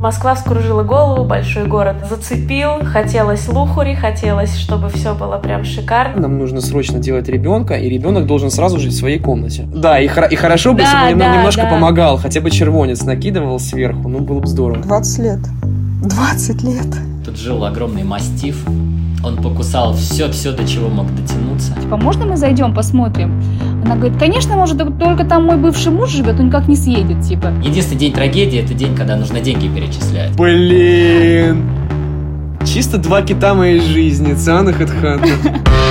[0.00, 6.22] Москва вскружила голову, большой город зацепил, хотелось лухури, хотелось, чтобы все было прям шикарно.
[6.22, 9.66] Нам нужно срочно делать ребенка, и ребенок должен сразу жить в своей комнате.
[9.74, 11.70] Да, и, хор- и хорошо бы, Да, если бы да, немножко да.
[11.70, 14.80] помогал, хотя бы червонец накидывал сверху, ну было бы здорово.
[14.84, 15.40] 20 лет.
[16.04, 16.86] 20 лет.
[17.24, 18.64] Тут жил огромный мастиф.
[19.24, 21.72] Он покусал все-все, до чего мог дотянуться.
[21.82, 23.42] Типа, можно мы зайдем, посмотрим?
[23.84, 27.52] Она говорит, конечно, может, только там мой бывший муж живет, он никак не съедет, типа.
[27.62, 30.36] Единственный день трагедии– это день, когда нужно деньги перечислять.
[30.36, 31.64] Блин!
[32.66, 35.28] Чисто два кита моей жизни, Циан и Хэдхантер.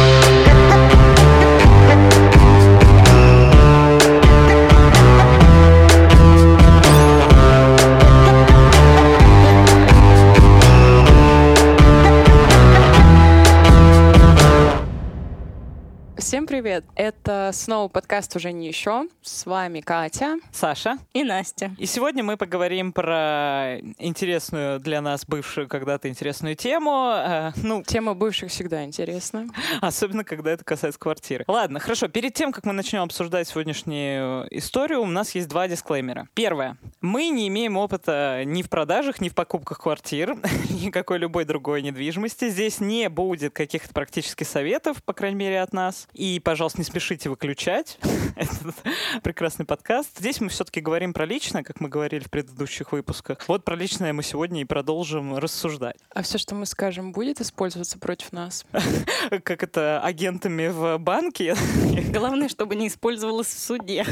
[16.61, 16.85] привет!
[16.95, 19.05] Это снова подкаст «Уже не еще».
[19.21, 20.38] С вами Катя.
[20.52, 20.97] Саша.
[21.13, 21.75] И Настя.
[21.77, 27.11] И сегодня мы поговорим про интересную для нас бывшую когда-то интересную тему.
[27.14, 29.47] Э, ну, Тема бывших всегда интересна.
[29.81, 31.45] особенно, когда это касается квартиры.
[31.47, 32.08] Ладно, хорошо.
[32.08, 36.27] Перед тем, как мы начнем обсуждать сегодняшнюю историю, у нас есть два дисклеймера.
[36.33, 36.77] Первое.
[37.02, 40.36] Мы не имеем опыта ни в продажах, ни в покупках квартир,
[40.71, 42.49] никакой любой другой недвижимости.
[42.49, 46.08] Здесь не будет каких-то практических советов, по крайней мере, от нас.
[46.14, 48.00] И, пожалуйста, не спешите выключать
[48.38, 48.73] этот
[49.22, 50.17] прекрасный подкаст.
[50.17, 53.39] Здесь мы все-таки говорим про личное, как мы говорили в предыдущих выпусках.
[53.50, 55.98] Вот про личное мы сегодня и продолжим рассуждать.
[56.16, 58.66] А все, что мы скажем, будет использоваться против нас?
[59.44, 61.54] Как это агентами в банке.
[62.14, 64.06] Главное, чтобы не использовалось в суде.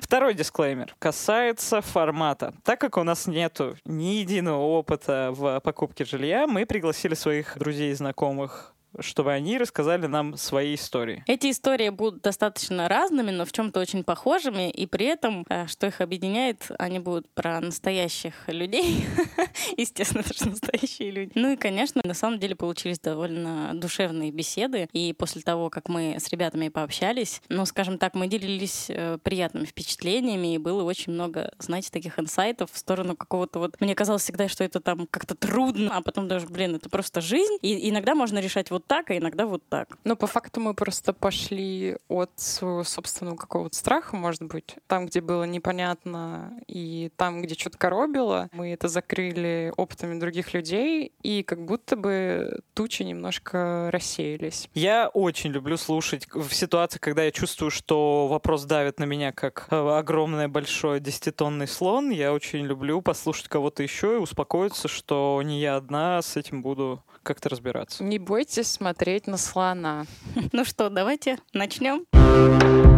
[0.00, 2.54] Второй дисклеймер касается формата.
[2.64, 7.92] Так как у нас нету ни единого опыта в покупке жилья, мы пригласили своих друзей
[7.92, 11.24] и знакомых чтобы они рассказали нам свои истории.
[11.26, 15.86] Эти истории будут достаточно разными, но в чем-то очень похожими, и при этом, э, что
[15.86, 19.04] их объединяет, они будут про настоящих людей.
[19.76, 21.32] Естественно, это же настоящие люди.
[21.34, 26.16] Ну и, конечно, на самом деле получились довольно душевные беседы, и после того, как мы
[26.18, 31.52] с ребятами пообщались, ну, скажем так, мы делились э, приятными впечатлениями, и было очень много,
[31.58, 33.80] знаете, таких инсайтов в сторону какого-то вот...
[33.80, 37.58] Мне казалось всегда, что это там как-то трудно, а потом даже, блин, это просто жизнь,
[37.62, 39.98] и иногда можно решать вот так, а иногда вот так.
[40.04, 45.20] Но по факту мы просто пошли от своего собственного какого-то страха, может быть, там, где
[45.20, 51.64] было непонятно, и там, где что-то коробило, мы это закрыли опытами других людей, и как
[51.64, 54.68] будто бы тучи немножко рассеялись.
[54.74, 59.66] Я очень люблю слушать в ситуации, когда я чувствую, что вопрос давит на меня как
[59.70, 62.10] э, огромный большой десятитонный слон.
[62.10, 67.02] Я очень люблю послушать кого-то еще и успокоиться, что не я одна с этим буду
[67.22, 68.04] как-то разбираться.
[68.04, 70.06] Не бойтесь смотреть на слона.
[70.52, 72.89] Ну что, давайте начнем.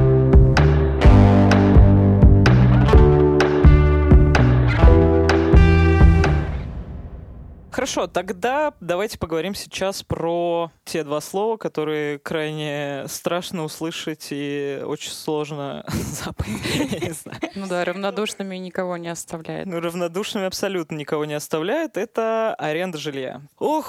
[7.72, 15.10] Хорошо, тогда давайте поговорим сейчас про те два слова, которые крайне страшно услышать и очень
[15.10, 17.19] сложно запомнить.
[17.55, 19.66] Ну да, равнодушными никого не оставляет.
[19.66, 21.97] Ну, равнодушными абсолютно никого не оставляет.
[21.97, 23.41] Это аренда жилья.
[23.59, 23.89] ох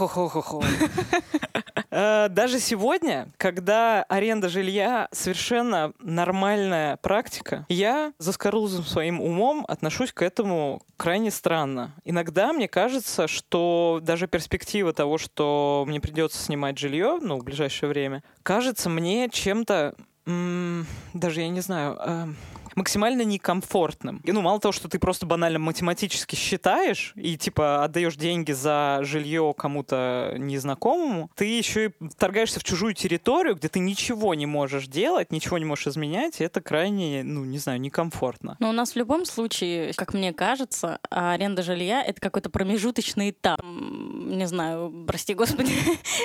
[1.94, 10.12] Э, Даже сегодня, когда аренда жилья совершенно нормальная практика, я за скорузым своим умом отношусь
[10.12, 11.94] к этому крайне странно.
[12.04, 17.90] Иногда мне кажется, что даже перспектива того, что мне придется снимать жилье, ну, в ближайшее
[17.90, 19.94] время, кажется мне чем-то,
[20.26, 22.38] даже я не знаю, эм,
[22.76, 24.22] максимально некомфортным.
[24.24, 29.00] И, ну, мало того, что ты просто банально математически считаешь и, типа, отдаешь деньги за
[29.02, 34.88] жилье кому-то незнакомому, ты еще и вторгаешься в чужую территорию, где ты ничего не можешь
[34.88, 38.58] делать, ничего не можешь изменять, и это крайне, ну, не знаю, некомфортно.
[38.60, 43.60] Но у нас в любом случае, как мне кажется, аренда жилья— это какой-то промежуточный этап.
[44.34, 45.72] Не знаю, прости господи,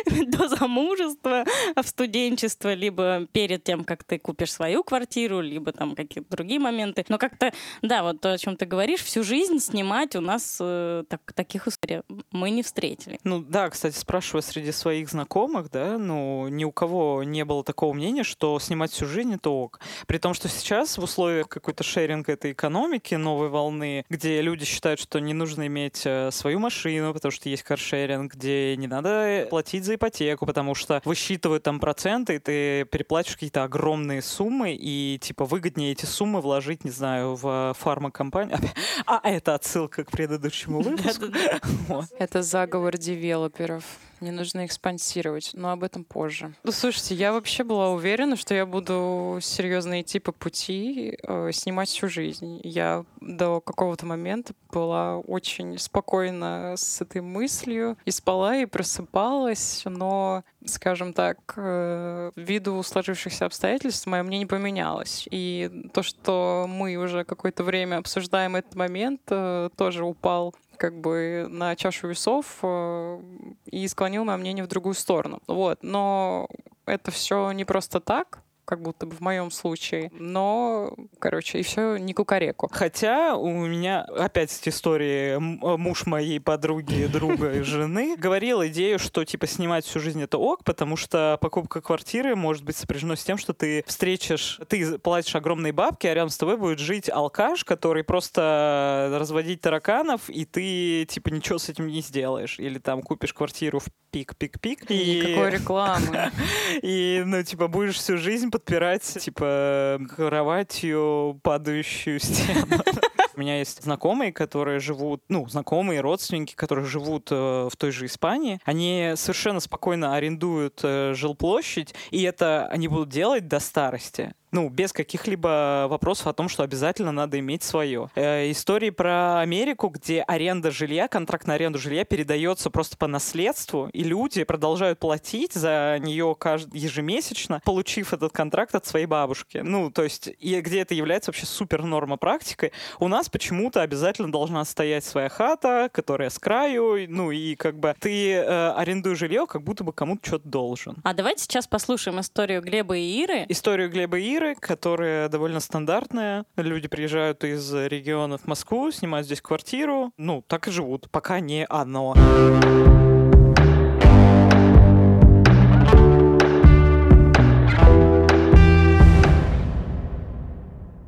[0.27, 1.45] до замужества,
[1.77, 7.05] в студенчество, либо перед тем, как ты купишь свою квартиру, либо там какие-то другие моменты.
[7.09, 7.53] Но как-то,
[7.83, 11.69] да, вот то, о чем ты говоришь, всю жизнь снимать у нас э, так- таких
[11.69, 12.01] историй
[12.31, 13.19] мы не встретили.
[13.25, 17.93] Ну да, кстати, спрашивая среди своих знакомых, да, ну ни у кого не было такого
[17.93, 19.81] мнения, что снимать всю жизнь это ок.
[20.07, 24.99] При том, что сейчас в условиях какой-то шеринга этой экономики, новой волны, где люди считают,
[24.99, 29.85] что не нужно иметь э, свою машину, потому что есть каршеринг, где не надо платить
[29.85, 35.45] за ипотеку, потому что высчитывают там проценты, и ты переплачиваешь какие-то огромные суммы, и типа
[35.45, 38.59] выгоднее эти суммы вложить, не знаю, в фармакомпанию.
[39.07, 41.27] А это отсылка к предыдущему выпуску.
[42.19, 43.85] Это заговор девелоперов.
[44.21, 46.55] Не нужно их спонсировать, но об этом позже.
[46.65, 51.89] Ну, слушайте, я вообще была уверена, что я буду серьезно идти по пути, э, снимать
[51.89, 52.61] всю жизнь.
[52.65, 60.43] Я до какого-то момента была очень спокойна с этой мыслью и спала, и просыпалась, но,
[60.65, 65.27] скажем так, э, ввиду сложившихся обстоятельств мое мнение поменялось.
[65.31, 71.47] И то, что мы уже какое-то время обсуждаем этот момент, э, тоже упал как бы
[71.51, 73.21] на чашу весов э,
[73.67, 75.43] и склонил мое мнение в другую сторону.
[75.47, 75.79] Вот.
[75.83, 76.49] Но
[76.87, 80.11] это все не просто так как будто бы в моем случае.
[80.13, 82.69] Но, короче, и все не кукареку.
[82.71, 88.99] Хотя у меня опять с истории э, муж моей подруги, друга и жены говорил идею,
[88.99, 93.25] что типа снимать всю жизнь это ок, потому что покупка квартиры может быть сопряжено с
[93.25, 97.65] тем, что ты встретишь, ты платишь огромные бабки, а рядом с тобой будет жить алкаш,
[97.65, 102.59] который просто разводить тараканов, и ты типа ничего с этим не сделаешь.
[102.59, 104.87] Или там купишь квартиру в пик-пик-пик.
[104.89, 105.21] И...
[105.21, 106.31] Никакой рекламы.
[106.83, 112.67] И, ну, типа, будешь всю жизнь подпирать, типа, кроватью падающую стену.
[113.37, 118.07] У меня есть знакомые, которые живут, ну, знакомые, родственники, которые живут э, в той же
[118.07, 118.59] Испании.
[118.65, 124.93] Они совершенно спокойно арендуют э, жилплощадь, и это они будут делать до старости ну, без
[124.93, 128.11] каких-либо вопросов о том, что обязательно надо иметь свое.
[128.15, 133.89] Э, истории про Америку, где аренда жилья, контракт на аренду жилья передается просто по наследству,
[133.93, 136.69] и люди продолжают платить за нее кажд...
[136.73, 139.59] ежемесячно, получив этот контракт от своей бабушки.
[139.59, 142.73] Ну, то есть, и где это является вообще супер норма практикой.
[142.99, 147.95] У нас почему-то обязательно должна стоять своя хата, которая с краю, ну, и как бы
[147.99, 150.97] ты э, арендуешь жилье, как будто бы кому-то что-то должен.
[151.03, 153.45] А давайте сейчас послушаем историю Глеба и Иры.
[153.49, 156.45] Историю Глеба и Иры квартиры, которая довольно стандартная.
[156.57, 160.13] Люди приезжают из регионов в Москву, снимают здесь квартиру.
[160.17, 162.15] Ну, так и живут, пока не оно.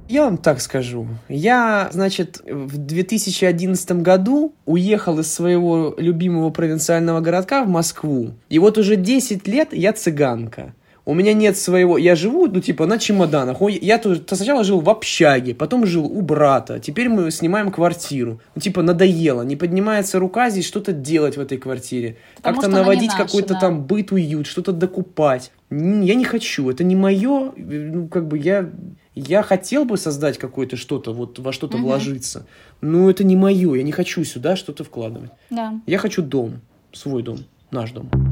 [0.08, 1.06] Я вам так скажу.
[1.28, 8.32] Я, значит, в 2011 году уехал из своего любимого провинциального городка в Москву.
[8.48, 10.74] И вот уже 10 лет я цыганка.
[11.10, 11.98] У меня нет своего...
[11.98, 13.56] Я живу, ну, типа, на чемоданах.
[13.82, 16.78] Я тут сначала жил в общаге, потом жил у брата.
[16.78, 18.40] Теперь мы снимаем квартиру.
[18.54, 19.42] Ну, типа, надоело.
[19.42, 22.18] Не поднимается рука здесь что-то делать в этой квартире.
[22.40, 23.60] Как-то наводить какой-то да.
[23.60, 25.50] там быт, уют, что-то докупать.
[25.68, 26.70] Я не хочу.
[26.70, 27.54] Это не мое.
[27.56, 28.70] Ну, как бы я...
[29.16, 31.86] Я хотел бы создать какое-то что-то, вот во что-то угу.
[31.86, 32.46] вложиться.
[32.80, 33.74] Но это не мое.
[33.74, 35.32] Я не хочу сюда что-то вкладывать.
[35.50, 35.74] Да.
[35.86, 36.60] Я хочу дом.
[36.92, 37.38] Свой дом.
[37.72, 38.29] Наш дом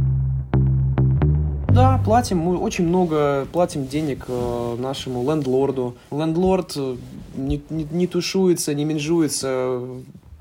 [1.68, 5.96] да, платим, мы очень много платим денег э, нашему лендлорду.
[6.10, 6.96] Лендлорд э,
[7.36, 9.80] не, не, не тушуется, не менжуется,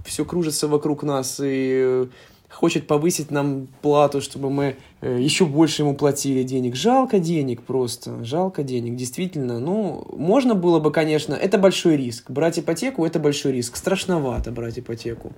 [0.06, 2.06] все кружится вокруг нас и э,
[2.50, 6.75] хочет повысить нам плату, чтобы мы еще больше ему платили денег.
[6.75, 9.59] Жалко денег просто, жалко денег, действительно.
[9.59, 12.31] Ну, можно было бы, конечно, это большой риск.
[12.31, 13.75] Брать ипотеку– это большой риск.
[13.75, 15.33] Страшновато брать ипотеку.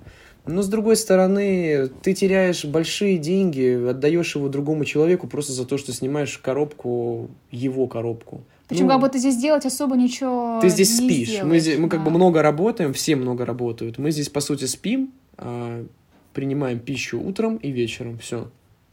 [0.46, 5.76] Но, с другой стороны, ты теряешь большие деньги, отдаешь его другому человеку просто за то,
[5.76, 8.42] что снимаешь коробку, его коробку.
[8.66, 11.28] Причем ну, как бы ты здесь делать особо ничего Ты здесь не спишь.
[11.28, 11.96] Сделаешь, мы, здесь, мы да.
[11.96, 13.98] как бы много работаем, все много работают.
[13.98, 15.84] Мы здесь, по сути, спим, а
[16.32, 18.18] принимаем пищу утром и вечером.
[18.18, 18.48] Все.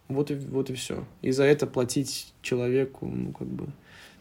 [0.07, 1.03] Вот и, вот и все.
[1.21, 3.67] И за это платить человеку, ну, как бы...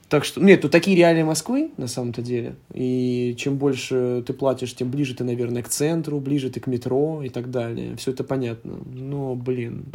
[0.08, 2.54] Так что, нет, тут такие реалии Москвы, на самом-то деле.
[2.72, 7.22] И чем больше ты платишь, тем ближе ты, наверное, к центру, ближе ты к метро
[7.24, 7.96] и так далее.
[7.96, 8.78] Все это понятно.
[8.94, 9.86] Но, блин...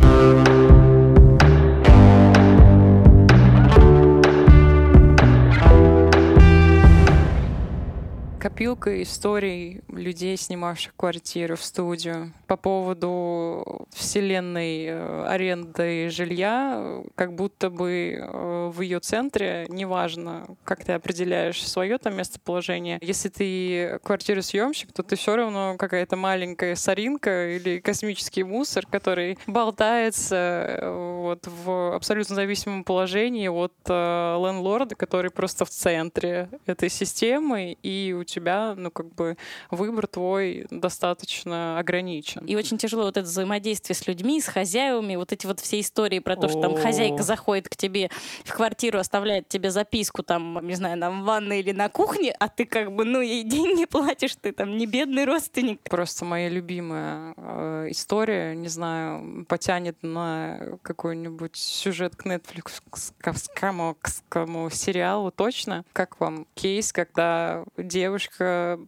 [8.41, 12.33] копилка историй людей, снимавших квартиру в студию.
[12.47, 20.83] По поводу вселенной э, аренды жилья, как будто бы э, в ее центре, неважно, как
[20.83, 27.55] ты определяешь свое там местоположение, если ты квартиросъемщик, то ты все равно какая-то маленькая соринка
[27.55, 35.65] или космический мусор, который болтается э, вот в абсолютно зависимом положении от лендлорда, который просто
[35.65, 39.37] в центре этой системы, и у тебя, ну, как бы
[39.69, 42.45] выбор твой достаточно ограничен.
[42.45, 46.19] И очень тяжело вот это взаимодействие с людьми, с хозяевами, вот эти вот все истории
[46.19, 48.09] про то, что там хозяйка заходит к тебе
[48.43, 52.65] в квартиру, оставляет тебе записку там, не знаю, на ванной или на кухне, а ты
[52.65, 55.81] как бы, ну, ей деньги платишь, ты там не бедный родственник.
[55.83, 62.81] Просто моя любимая э, история, не знаю, потянет на какой-нибудь сюжет к Netflix,
[63.19, 65.83] к сериалу точно.
[65.93, 68.79] Как вам кейс, когда девушка девушка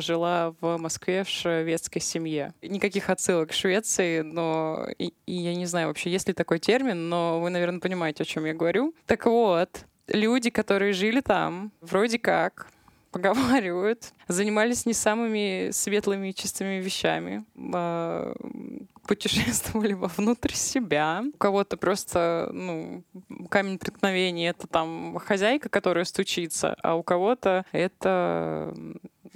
[0.00, 2.52] жила в Москве в шведской семье.
[2.62, 7.08] Никаких отсылок к Швеции, но и, и я не знаю вообще, есть ли такой термин,
[7.08, 8.94] но вы, наверное, понимаете, о чем я говорю.
[9.06, 12.68] Так вот, люди, которые жили там, вроде как,
[13.10, 18.34] поговаривают, занимались не самыми светлыми и чистыми вещами, а,
[19.06, 21.24] путешествовали вовнутрь себя.
[21.34, 23.02] У кого-то просто, ну,
[23.48, 28.74] камень преткновения— это там хозяйка, которая стучится, а у кого-то это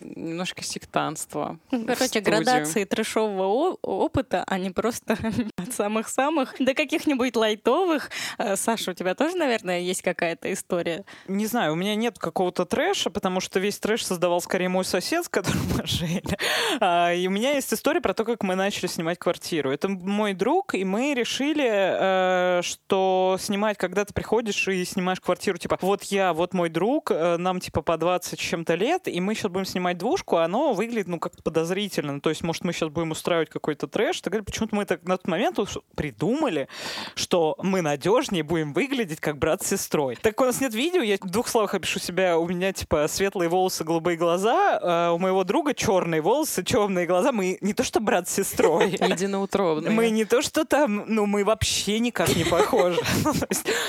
[0.04, 1.58] немножко сектанство.
[1.70, 5.16] Короче, градации трешового опыта, они просто
[5.56, 8.10] от самых-самых до каких-нибудь лайтовых.
[8.38, 11.04] Э, Саша, у тебя тоже, наверное, есть какая-то история?
[11.28, 15.24] Не знаю, у меня нет какого-то трэша, потому что весь трэш создавал скорее мой сосед,
[15.24, 16.22] с которым мы жили.
[16.80, 19.70] А, и у меня есть история про то, как мы начали снимать квартиру.
[19.70, 25.58] Это мой друг, и мы решили, э, что снимать, когда ты приходишь и снимаешь квартиру,
[25.58, 29.34] типа, вот я, вот мой друг, э, нам типа по 20 чем-то лет, и мы
[29.34, 32.20] сейчас будем снимать двушку, оно выглядит, ну, как-то подозрительно.
[32.20, 34.20] То есть, может, мы сейчас будем устраивать какой-то трэш.
[34.20, 35.58] Так почему-то мы так на тот момент
[35.94, 36.68] придумали,
[37.14, 40.16] что мы надежнее будем выглядеть, как брат с сестрой.
[40.16, 42.38] Так у нас нет видео, я в двух словах опишу себя.
[42.38, 47.32] У меня, типа, светлые волосы, голубые глаза, а у моего друга черные волосы, темные глаза.
[47.32, 48.90] Мы не то что брат с сестрой.
[49.00, 49.90] Единоутробные.
[49.90, 53.00] Мы не то что там, ну, мы вообще никак не похожи.
[53.24, 53.32] Ну,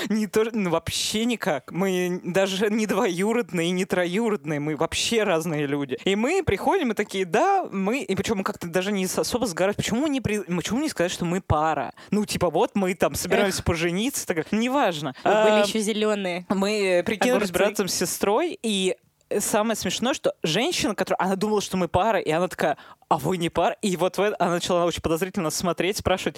[0.08, 1.70] не то, ну, вообще никак.
[1.72, 5.85] Мы даже не двоюродные, не троюродные, мы вообще разные люди.
[6.04, 9.76] И мы приходим и такие, да, мы, и причем мы как-то даже не особо сгорать.
[9.76, 10.40] Почему не, при...
[10.40, 11.92] почему не сказать, что мы пара?
[12.10, 15.14] Ну, типа, вот мы там собираемся пожениться, так, неважно.
[15.24, 16.46] Мы а, были еще зеленые.
[16.48, 18.96] Мы прикинулись братом с сестрой, и
[19.38, 22.76] самое смешное, что женщина, которая, она думала, что мы пара, и она такая,
[23.08, 23.76] а вы не пара?
[23.82, 26.36] И вот в это, она начала очень подозрительно смотреть, спрашивать,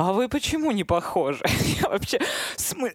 [0.00, 1.44] а вы почему не похожи?
[1.82, 2.20] я вообще,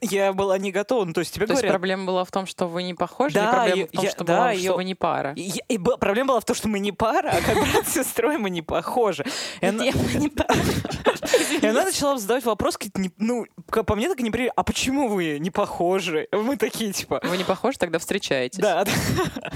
[0.02, 1.06] я была не готова.
[1.06, 1.64] Ну, то есть тебе то говорят...
[1.66, 4.10] есть проблема была в том, что вы не похожи, да, проблема я, в том, я,
[4.10, 5.34] что, да, была, я, что вы не пара?
[5.36, 8.40] Я, и, проблема была в том, что мы не пара, а как брат с сестрой
[8.40, 9.24] мы не похожи.
[9.62, 9.86] И она...
[9.86, 10.56] не пара?
[11.62, 12.80] И она начала задавать вопрос,
[13.18, 14.52] ну, по мне так не при...
[14.56, 16.28] А почему вы не похожи?
[16.32, 17.20] Мы такие, типа...
[17.24, 18.60] Вы не похожи, тогда встречаетесь.
[18.60, 18.84] Да.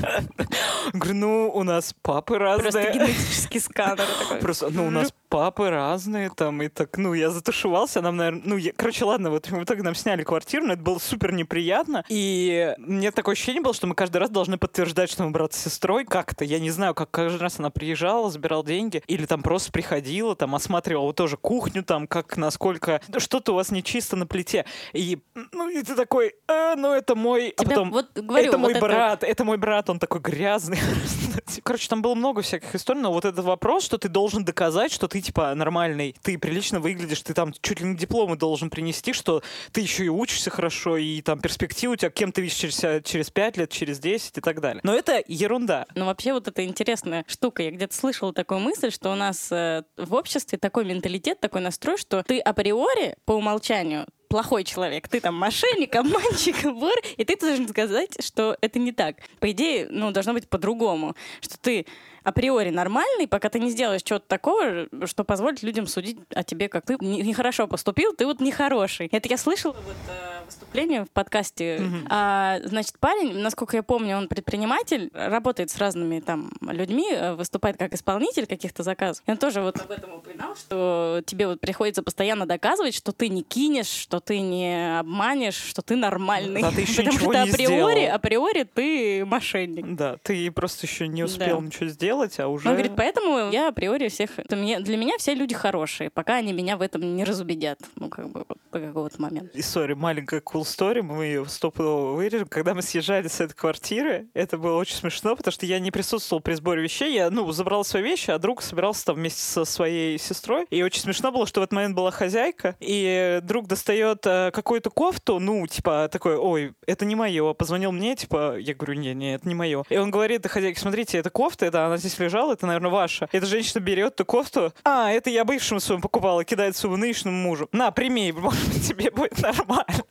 [0.94, 2.72] Говорю, ну, у нас папы разные.
[2.72, 4.38] Просто генетический сканер такой.
[4.38, 8.58] Просто, ну, у нас папы разные там, и так, ну, я затушевался, нам, наверное, ну,
[8.58, 12.74] я, короче, ладно, вот в итоге нам сняли квартиру, но это было супер неприятно, и
[12.80, 16.04] мне такое ощущение было, что мы каждый раз должны подтверждать, что мы брат с сестрой,
[16.04, 20.36] как-то, я не знаю, как каждый раз она приезжала, забирала деньги, или там просто приходила,
[20.36, 25.20] там осматривала тоже кухню, там, как, насколько, что-то у вас нечисто на плите, и,
[25.52, 28.80] ну, и ты такой, э, ну, это мой, а потом, вот, говорю, это вот мой
[28.80, 30.80] брат, это мой брат, он такой грязный,
[31.64, 35.08] короче, там было много всяких историй, но вот этот вопрос, что ты должен доказать, что
[35.08, 39.42] ты, типа, нормальный, ты прилично выглядишь, ты там чуть ли не дипломы должен принести, что
[39.72, 43.30] ты еще и учишься хорошо, и там перспективы у тебя, кем ты видишь через, через
[43.30, 44.82] 5 лет, через 10 и так далее.
[44.84, 45.86] Но это ерунда.
[45.96, 47.64] Ну, вообще, вот это интересная штука.
[47.64, 51.98] Я где-то слышала такую мысль, что у нас э, в обществе такой менталитет, такой настрой,
[51.98, 57.68] что ты априори по умолчанию плохой человек, ты там мошенник, обманщик, вор, и ты должен
[57.68, 59.18] сказать, что это не так.
[59.40, 61.86] По идее, ну, должно быть по-другому, что ты
[62.30, 66.86] априори нормальный, пока ты не сделаешь чего-то такого, что позволит людям судить о тебе, как
[66.86, 69.08] ты нехорошо поступил, ты вот нехороший.
[69.12, 71.78] Это я слышала вот э, выступление в подкасте.
[71.78, 72.08] Mm-hmm.
[72.10, 77.78] А, значит, парень, насколько я помню, он предприниматель, работает с разными там людьми, э, выступает
[77.78, 79.24] как исполнитель каких-то заказов.
[79.28, 83.30] И он тоже вот об этом упоминал, что тебе вот приходится постоянно доказывать, что ты
[83.30, 86.62] не кинешь, что ты не обманешь, что ты нормальный.
[86.62, 88.16] Да, ты еще Потому ничего что не априори, сделал.
[88.16, 89.96] априори ты мошенник.
[89.96, 91.66] Да, ты просто еще не успел Да.
[91.66, 92.68] ничего сделать, а уже...
[92.68, 94.38] Он говорит, поэтому я априори всех...
[94.38, 97.80] это мне- Для меня все люди хорошие, пока они меня в этом не разубедят.
[97.96, 99.50] Ну, как бы, вот до какого-то момента.
[99.54, 102.48] История, маленькая cool story, мы ее стопудово вырежем.
[102.48, 106.42] Когда мы съезжали с этой квартиры, это было очень смешно, потому что я не присутствовал
[106.42, 110.18] при сборе вещей, я, ну, забрал свои вещи, а друг собирался там вместе со своей
[110.20, 110.66] сестрой.
[110.70, 114.90] И очень смешно было, что в этот момент была хозяйка, и друг достает э, какую-то
[114.90, 117.54] кофту, ну, типа, такой, ой, это не мое.
[117.54, 119.84] Позвонил мне, типа, я говорю, не, не, это не мое.
[119.90, 123.30] И он говорит хозяйке, смотрите, это кофта, это она здесь лежала, это, наверное, ваша.
[123.32, 127.70] Эта женщина берет эту кофту, а, это я бывшему своему покупала, кидает своему нынешнему мужу.
[127.72, 130.04] На, прими, может быть, тебе будет нормально.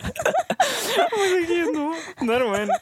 [1.16, 2.78] Мы такие, ну, нормально.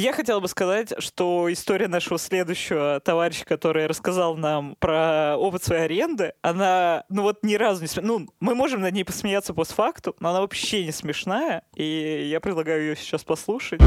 [0.00, 5.82] Я хотела бы сказать, что история нашего следующего товарища, который рассказал нам про опыт своей
[5.82, 8.18] аренды, она, ну вот ни разу не смешная.
[8.18, 12.80] Ну, мы можем над ней посмеяться постфакту, но она вообще не смешная, и я предлагаю
[12.80, 13.82] ее сейчас послушать.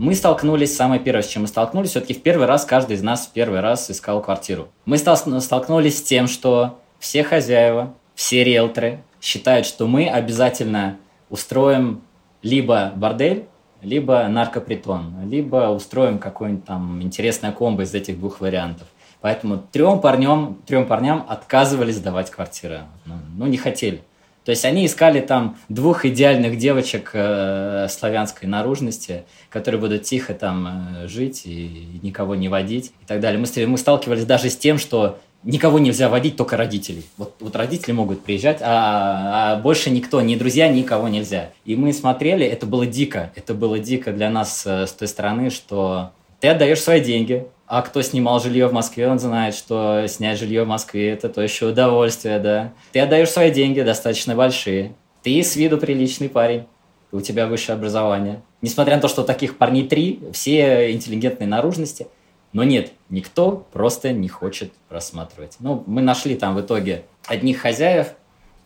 [0.00, 3.26] Мы столкнулись, самое первое, с чем мы столкнулись, все-таки в первый раз каждый из нас
[3.26, 4.68] в первый раз искал квартиру.
[4.86, 10.96] Мы стол- столкнулись с тем, что все хозяева, все риэлторы считают, что мы обязательно
[11.28, 12.00] устроим
[12.40, 13.44] либо бордель,
[13.82, 18.88] либо наркопритон, либо устроим какой-нибудь там интересное комбо из этих двух вариантов.
[19.20, 22.84] Поэтому трем парням, трем парням отказывались сдавать квартиры.
[23.04, 24.02] Ну, ну, не хотели.
[24.50, 30.66] То есть они искали там двух идеальных девочек э, славянской наружности, которые будут тихо там
[31.04, 33.38] э, жить и никого не водить и так далее.
[33.40, 37.04] Мы, мы сталкивались даже с тем, что никого нельзя водить, только родителей.
[37.16, 41.50] Вот, вот родители могут приезжать, а, а больше никто, ни друзья, никого нельзя.
[41.64, 43.30] И мы смотрели, это было дико.
[43.36, 47.82] Это было дико для нас э, с той стороны, что ты отдаешь свои деньги, а
[47.82, 51.68] кто снимал жилье в Москве, он знает, что снять жилье в Москве– это то еще
[51.68, 52.72] удовольствие, да.
[52.92, 54.94] Ты отдаешь свои деньги, достаточно большие.
[55.22, 56.66] Ты с виду приличный парень,
[57.12, 58.42] у тебя высшее образование.
[58.60, 62.08] Несмотря на то, что таких парней три, все интеллигентные наружности–
[62.52, 65.56] но нет, никто просто не хочет просматривать.
[65.60, 68.08] Ну, мы нашли там в итоге одних хозяев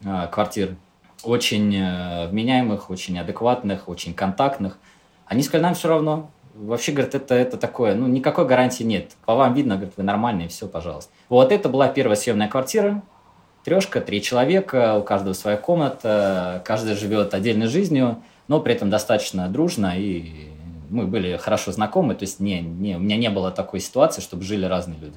[0.03, 0.77] э, квартир,
[1.23, 4.79] очень э, вменяемых, очень адекватных, очень контактных.
[5.27, 6.31] Они сказали, нам все равно.
[6.55, 9.13] Вообще, говорят, это, это такое, ну, никакой гарантии нет.
[9.25, 11.11] По вам видно, говорят, вы нормальные, все, пожалуйста.
[11.29, 13.03] Вот это была первая съемная квартира.
[13.65, 19.49] Трешка, три человека, у каждого своя комната, каждый живет отдельной жизнью, но при этом достаточно
[19.49, 20.51] дружно и
[20.91, 24.45] мы были хорошо знакомы, то есть не, не, у меня не было такой ситуации, чтобы
[24.45, 25.15] жили разные люди.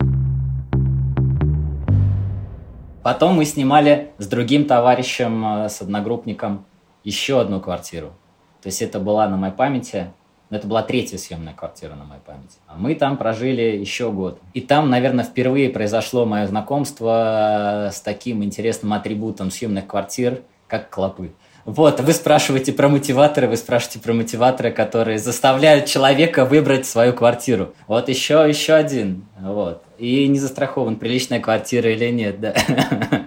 [3.04, 6.66] Потом мы снимали с другим товарищем, э, с одногруппником,
[7.04, 8.14] еще одну квартиру.
[8.62, 10.12] То есть это была на моей памяти,
[10.50, 12.58] это была третья съемная квартира на моей памяти.
[12.68, 14.40] А мы там прожили еще год.
[14.54, 21.32] И там, наверное, впервые произошло мое знакомство с таким интересным атрибутом съемных квартир, как клопы.
[21.66, 27.74] Вот, вы спрашиваете про мотиваторы, вы спрашиваете про мотиваторы, которые заставляют человека выбрать свою квартиру.
[27.88, 29.26] Вот еще, еще один.
[29.38, 29.84] Вот.
[29.98, 32.54] И не застрахован, приличная квартира или нет, да.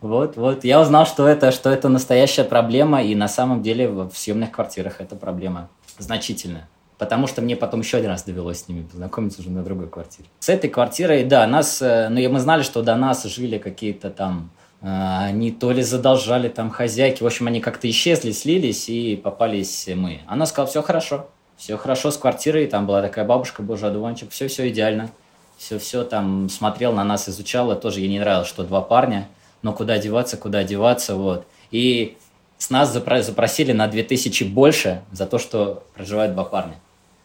[0.00, 0.64] Вот, вот.
[0.64, 5.00] Я узнал, что это, что это настоящая проблема, и на самом деле в съемных квартирах
[5.00, 5.68] эта проблема
[5.98, 6.68] значительная.
[6.98, 10.28] Потому что мне потом еще один раз довелось с ними познакомиться уже на другой квартире.
[10.38, 14.50] С этой квартирой, да, нас, э, ну, мы знали, что до нас жили какие-то там
[14.84, 19.88] а, они то ли задолжали там хозяйки, в общем, они как-то исчезли, слились и попались
[19.94, 20.22] мы.
[20.26, 24.68] Она сказала, все хорошо, все хорошо с квартирой, там была такая бабушка, боже, одуванчик, все-все
[24.68, 25.10] идеально.
[25.56, 29.28] Все-все там смотрел на нас, изучал, тоже ей не нравилось, что два парня,
[29.62, 31.46] но куда деваться, куда деваться, вот.
[31.70, 32.16] И
[32.62, 36.76] с нас запросили на 2000 больше за то, что проживают два парня.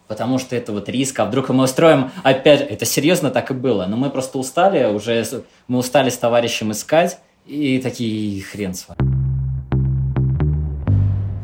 [0.08, 3.86] Потому что это вот риск, а вдруг мы устроим, опять, это серьезно так и было,
[3.86, 5.24] но мы просто устали, уже
[5.68, 8.98] мы устали с товарищем искать, и такие хрен с вами.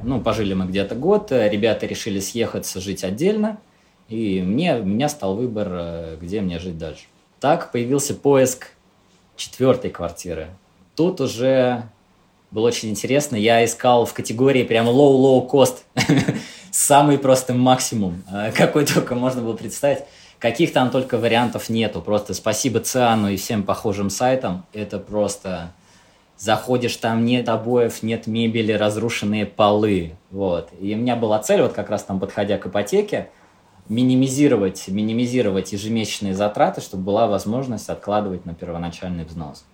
[0.04, 3.60] Ну, пожили мы где-то год, ребята решили съехаться, жить отдельно,
[4.10, 7.04] и мне, у меня стал выбор, э, где мне жить дальше.
[7.40, 8.72] Так появился поиск
[9.36, 10.48] четвертой квартиры.
[10.96, 11.84] Тут уже
[12.54, 13.36] было очень интересно.
[13.36, 15.78] Я искал в категории прям low-low cost.
[16.72, 20.04] Самый просто максимум, э, какой только можно было представить.
[20.38, 22.00] Каких там только вариантов нету.
[22.00, 24.66] Просто спасибо Циану и всем похожим сайтам.
[24.72, 25.72] Это просто
[26.38, 30.16] заходишь, там нет обоев, нет мебели, разрушенные полы.
[30.30, 30.70] Вот.
[30.80, 33.30] И у меня была цель, вот как раз там подходя к ипотеке,
[33.90, 39.66] минимизировать, минимизировать ежемесячные затраты, чтобы была возможность откладывать на первоначальный взнос.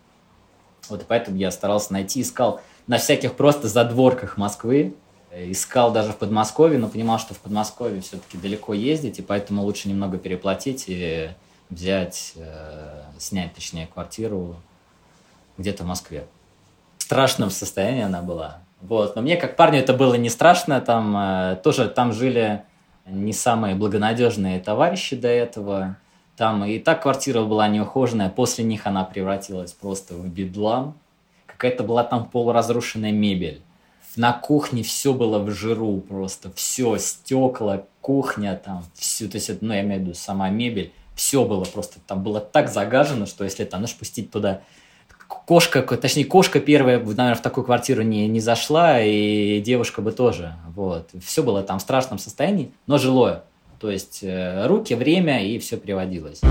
[0.90, 4.96] Вот поэтому я старался найти, искал на всяких просто задворках Москвы,
[5.36, 9.90] искал даже в Подмосковье, но понимал, что в Подмосковье все-таки далеко ездить, и поэтому лучше
[9.90, 11.30] немного переплатить и
[11.70, 14.56] взять, э, снять, точнее, квартиру
[15.58, 16.26] где-то в Москве
[17.10, 18.60] страшном состоянии она была.
[18.82, 19.16] Вот.
[19.16, 20.80] Но мне, как парню, это было не страшно.
[20.80, 22.62] Там э, тоже там жили
[23.08, 25.98] не самые благонадежные товарищи до этого.
[26.40, 28.30] Там и так квартира была неухоженная.
[28.30, 30.98] После них она превратилась просто в бедлам.
[31.48, 33.62] Какая-то была там полуразрушенная мебель.
[34.16, 36.50] На кухне все было в жиру просто.
[36.56, 39.28] Все, стекла, кухня там, все.
[39.28, 40.94] То есть, ну, я имею в виду сама мебель.
[41.14, 44.62] Все было просто, там было так загажено, что если там, знаешь, пустить туда
[45.28, 50.56] кошка, точнее, кошка первая, наверное, в такую квартиру не, не зашла, и девушка бы тоже.
[50.74, 51.10] Вот.
[51.22, 53.44] Все было там в страшном состоянии, но жилое.
[53.80, 56.42] То есть э, руки, время, и все приводилось.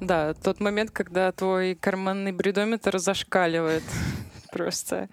[0.00, 3.82] Да, тот момент, когда твой карманный бредометр зашкаливает
[4.52, 5.08] просто.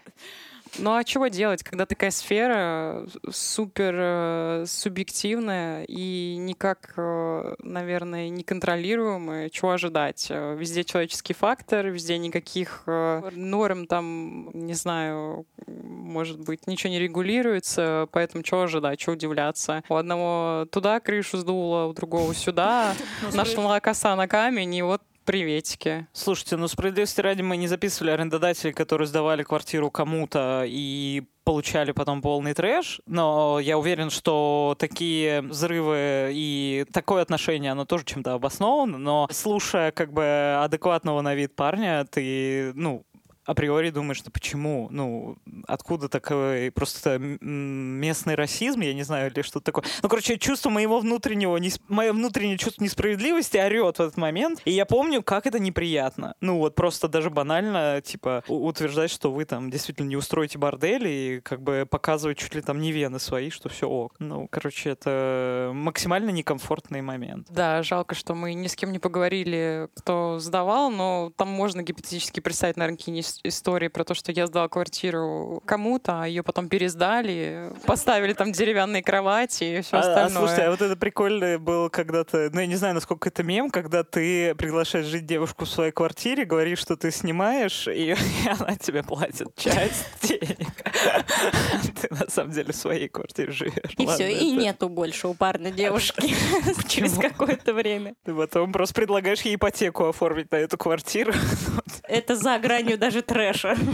[0.79, 9.49] Ну а чего делать, когда такая сфера супер э, субъективная и никак, э, наверное, неконтролируемая?
[9.49, 10.27] Чего ожидать?
[10.29, 18.07] Э, везде человеческий фактор, везде никаких норм там, не знаю, может быть, ничего не регулируется,
[18.11, 19.83] поэтому чего ожидать, чего удивляться?
[19.89, 22.95] У одного туда крышу сдуло, у другого сюда,
[23.33, 26.07] нашла коса на камень, и вот Приветики.
[26.11, 32.21] Слушайте, ну справедливости ради мы не записывали арендодателей, которые сдавали квартиру кому-то и получали потом
[32.21, 38.97] полный трэш, но я уверен, что такие взрывы и такое отношение, оно тоже чем-то обосновано,
[38.97, 43.05] но слушая как бы адекватного на вид парня, ты, ну,
[43.45, 49.65] априори думаешь, что почему, ну, откуда такой просто местный расизм, я не знаю, или что-то
[49.65, 49.85] такое.
[50.01, 54.71] Ну, короче, чувство моего внутреннего, не, мое внутреннее чувство несправедливости орет в этот момент, и
[54.71, 56.35] я помню, как это неприятно.
[56.41, 61.41] Ну, вот просто даже банально, типа, утверждать, что вы там действительно не устроите бордель и
[61.41, 64.15] как бы показывать чуть ли там не вены свои, что все ок.
[64.19, 67.47] Ну, короче, это максимально некомфортный момент.
[67.49, 72.39] Да, жалко, что мы ни с кем не поговорили, кто сдавал, но там можно гипотетически
[72.39, 77.71] представить, наверное, какие истории про то, что я сдала квартиру кому-то, а ее потом пересдали,
[77.85, 80.43] поставили там деревянные кровати и все а, остальное.
[80.43, 83.69] А, слушай, а вот это прикольно было когда-то, ну я не знаю, насколько это мем,
[83.69, 88.13] когда ты приглашаешь жить девушку в своей квартире, говоришь, что ты снимаешь, и,
[88.45, 90.69] и она тебе платит часть денег.
[92.01, 93.93] Ты на самом деле в своей квартире живешь.
[93.97, 96.35] И все, и нету больше у парня девушки
[96.87, 98.15] через какое-то время.
[98.23, 101.33] Ты потом просто предлагаешь ей ипотеку оформить на эту квартиру.
[102.03, 103.75] Это за гранью даже трэша.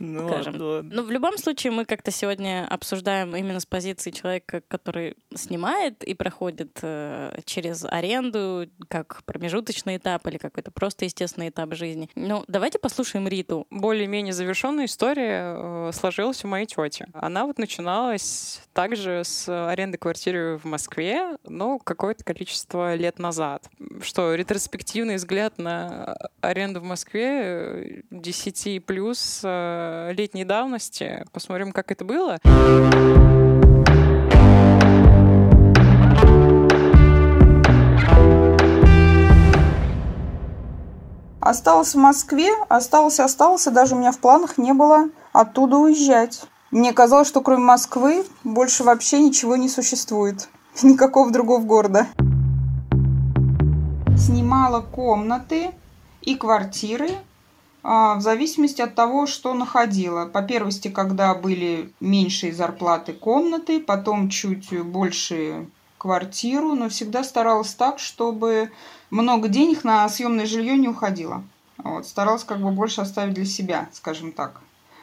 [0.00, 0.56] Ну, скажем.
[0.56, 6.04] Но ну, в любом случае мы как-то сегодня обсуждаем именно с позиции человека, который снимает
[6.04, 12.08] и проходит э, через аренду как промежуточный этап или какой-то просто естественный этап жизни.
[12.14, 13.66] Ну, давайте послушаем Риту.
[13.70, 17.06] Более-менее завершенная история э, сложилась у моей тети.
[17.12, 23.68] Она вот начиналась также с аренды квартиры в Москве, но какое-то количество лет назад.
[24.02, 31.24] Что, ретроспективный взгляд на аренду в Москве 10 э, плюс э, летней давности.
[31.32, 32.38] Посмотрим, как это было.
[41.40, 46.42] Осталась в Москве, остался, остался, даже у меня в планах не было оттуда уезжать.
[46.70, 50.50] Мне казалось, что кроме Москвы больше вообще ничего не существует.
[50.82, 52.06] Никакого другого города.
[54.18, 55.70] Снимала комнаты
[56.20, 57.08] и квартиры
[57.88, 60.26] в зависимости от того, что находила.
[60.26, 67.98] По первости, когда были меньшие зарплаты комнаты, потом чуть больше квартиру, но всегда старалась так,
[67.98, 68.70] чтобы
[69.10, 71.42] много денег на съемное жилье не уходило.
[71.78, 74.60] Вот, старалась как бы больше оставить для себя, скажем так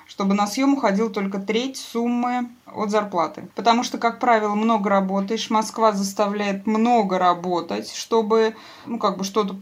[0.07, 3.47] чтобы на съем уходил только треть суммы от зарплаты.
[3.55, 9.55] Потому что, как правило, много работаешь, Москва заставляет много работать, чтобы, ну, как бы что-то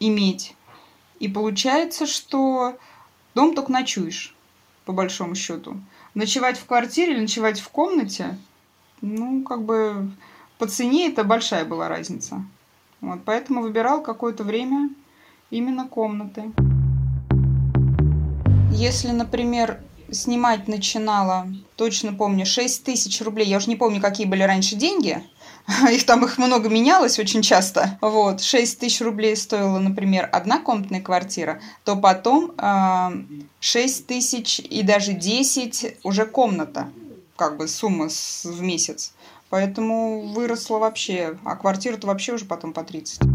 [0.00, 0.56] иметь.
[1.24, 2.76] И получается, что
[3.34, 4.34] дом только ночуешь,
[4.84, 5.80] по большому счету.
[6.12, 8.36] Ночевать в квартире или ночевать в комнате,
[9.00, 10.10] ну, как бы
[10.58, 12.44] по цене это большая была разница.
[13.00, 14.90] Вот, поэтому выбирал какое-то время
[15.48, 16.52] именно комнаты.
[18.70, 24.42] Если, например, снимать начинала, точно помню, 6 тысяч рублей, я уже не помню, какие были
[24.42, 25.24] раньше деньги,
[25.90, 27.98] их там их много менялось очень часто.
[28.00, 33.10] Вот, 6 тысяч рублей стоила, например, одна комнатная квартира, то потом э,
[33.60, 36.90] 6 тысяч и даже 10 уже комната,
[37.36, 39.14] как бы сумма в месяц.
[39.50, 43.33] Поэтому выросла вообще, а квартира-то вообще уже потом по 30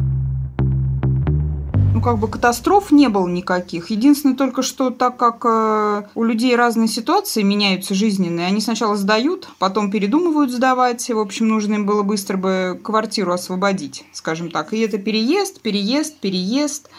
[2.00, 3.90] ну, как бы катастроф не было никаких.
[3.90, 9.50] Единственное только, что так как э, у людей разные ситуации меняются жизненные, они сначала сдают,
[9.60, 11.10] потом передумывают сдавать.
[11.10, 14.74] В общем, нужно им было быстро бы квартиру освободить, скажем так.
[14.74, 16.90] И это переезд, переезд, переезд.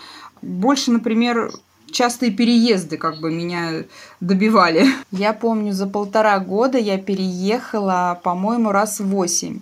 [0.42, 1.50] Больше, например,
[1.90, 3.84] частые переезды как бы меня
[4.20, 4.86] добивали.
[5.12, 9.60] Я помню, за полтора года я переехала, по-моему, раз восемь.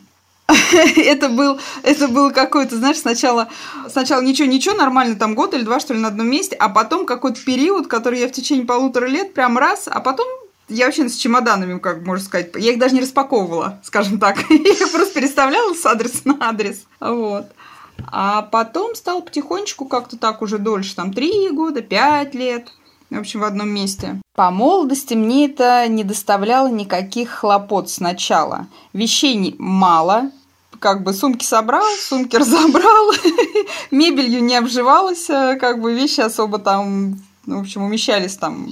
[0.96, 3.48] это был, это был какой-то, знаешь, сначала,
[3.88, 7.40] сначала ничего-ничего, нормально там год или два, что ли, на одном месте, а потом какой-то
[7.44, 10.26] период, который я в течение полутора лет прям раз, а потом
[10.68, 14.38] я вообще с чемоданами, как можно сказать, я их даже не распаковывала, скажем так.
[14.50, 16.84] я просто переставляла с адреса на адрес.
[17.00, 17.46] Вот.
[18.06, 22.68] А потом стал потихонечку как-то так уже дольше, там, три года, пять лет,
[23.10, 24.20] в общем, в одном месте.
[24.34, 28.66] По молодости мне это не доставляло никаких хлопот сначала.
[28.92, 30.30] Вещей мало,
[30.80, 33.12] как бы сумки собрал, сумки разобрал,
[33.90, 38.68] мебелью не обживалась, э, как бы вещи особо там, ну, в общем, умещались там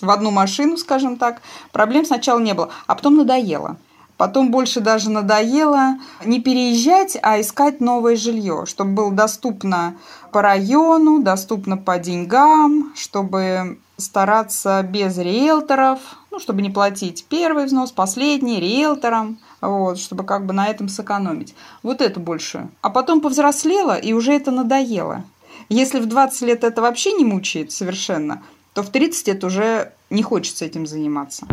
[0.00, 1.40] в одну машину, скажем так.
[1.72, 3.76] Проблем сначала не было, а потом надоело.
[4.16, 9.96] Потом больше даже надоело не переезжать, а искать новое жилье, чтобы было доступно
[10.32, 17.92] по району, доступно по деньгам, чтобы стараться без риэлторов, ну, чтобы не платить первый взнос,
[17.92, 21.54] последний риэлторам, вот, чтобы как бы на этом сэкономить.
[21.82, 22.68] Вот это больше.
[22.82, 25.24] А потом повзрослела, и уже это надоело.
[25.68, 28.42] Если в 20 лет это вообще не мучает совершенно,
[28.74, 31.46] то в 30 это уже не хочется этим заниматься.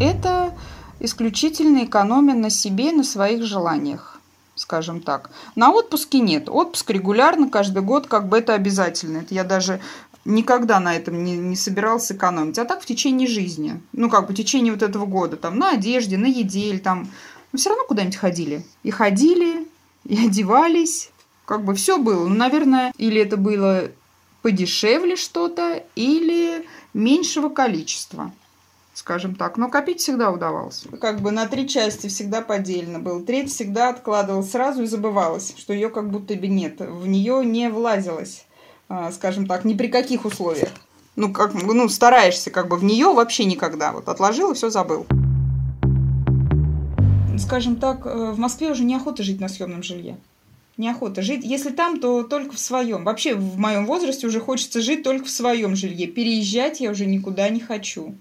[0.00, 0.52] Это
[1.00, 4.20] исключительно экономия на себе и на своих желаниях,
[4.54, 5.30] скажем так.
[5.56, 6.48] На отпуске нет.
[6.48, 9.18] Отпуск регулярно, каждый год, как бы это обязательно.
[9.18, 9.80] Это я даже
[10.28, 12.58] никогда на этом не, не собирался экономить.
[12.58, 13.80] А так в течение жизни.
[13.92, 15.36] Ну, как бы в течение вот этого года.
[15.36, 17.08] Там на одежде, на еде или там...
[17.52, 18.64] Но все равно куда-нибудь ходили.
[18.82, 19.66] И ходили,
[20.04, 21.10] и одевались.
[21.46, 22.28] Как бы все было.
[22.28, 23.90] Ну, наверное, или это было
[24.42, 28.32] подешевле что-то, или меньшего количества
[28.98, 29.56] скажем так.
[29.56, 30.84] Но копить всегда удавалось.
[31.00, 33.22] Как бы на три части всегда поделено было.
[33.22, 36.80] Треть всегда откладывалась сразу и забывалась, что ее как будто бы нет.
[36.80, 38.44] В нее не влазилось,
[39.12, 40.70] скажем так, ни при каких условиях.
[41.16, 43.92] Ну, как, ну, стараешься как бы в нее вообще никогда.
[43.92, 45.06] Вот отложил и все забыл.
[47.38, 50.16] Скажем так, э, в Москве уже неохота жить на съемном жилье
[50.76, 51.44] неохота жить.
[51.44, 53.02] Если там, то только в своем.
[53.02, 56.06] Вообще в моем возрасте уже хочется жить только в своем жилье.
[56.06, 58.14] Переезжать я уже никуда не хочу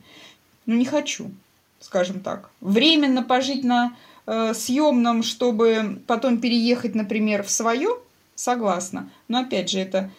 [0.68, 1.32] ну, не хочу,
[1.80, 2.52] скажем так.
[2.62, 3.96] Временно пожить на
[4.28, 7.98] э, съемном, чтобы потом переехать, например, в свое,
[8.36, 9.10] согласна.
[9.28, 10.12] Но опять же, это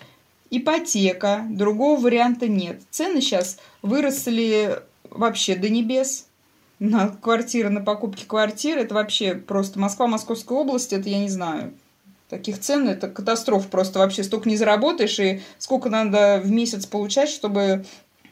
[0.50, 2.80] ипотека, другого варианта нет.
[2.90, 4.80] Цены сейчас выросли
[5.10, 6.26] вообще до небес.
[6.78, 11.72] На квартиры, на покупки квартир, это вообще просто Москва, Московская область, это я не знаю,
[12.28, 14.22] таких цен, это катастрофа просто вообще.
[14.22, 17.84] Столько не заработаешь, и сколько надо в месяц получать, чтобы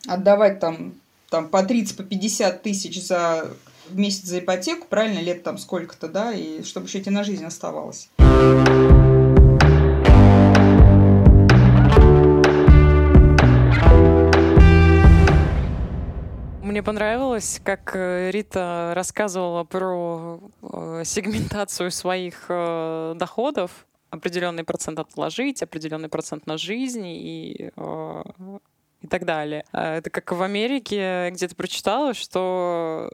[0.07, 0.95] отдавать там
[1.29, 3.51] там по 30, по 50 тысяч за
[3.89, 7.45] в месяц за ипотеку, правильно, лет там сколько-то, да, и чтобы еще эти на жизнь
[7.45, 8.09] оставалось.
[16.67, 25.63] Мне понравилось, как э, Рита рассказывала про э, сегментацию своих э, доходов, определенный процент отложить,
[25.63, 27.71] определенный процент на жизнь и
[29.01, 29.65] и так далее.
[29.73, 33.11] А, это как в Америке где-то прочитала, что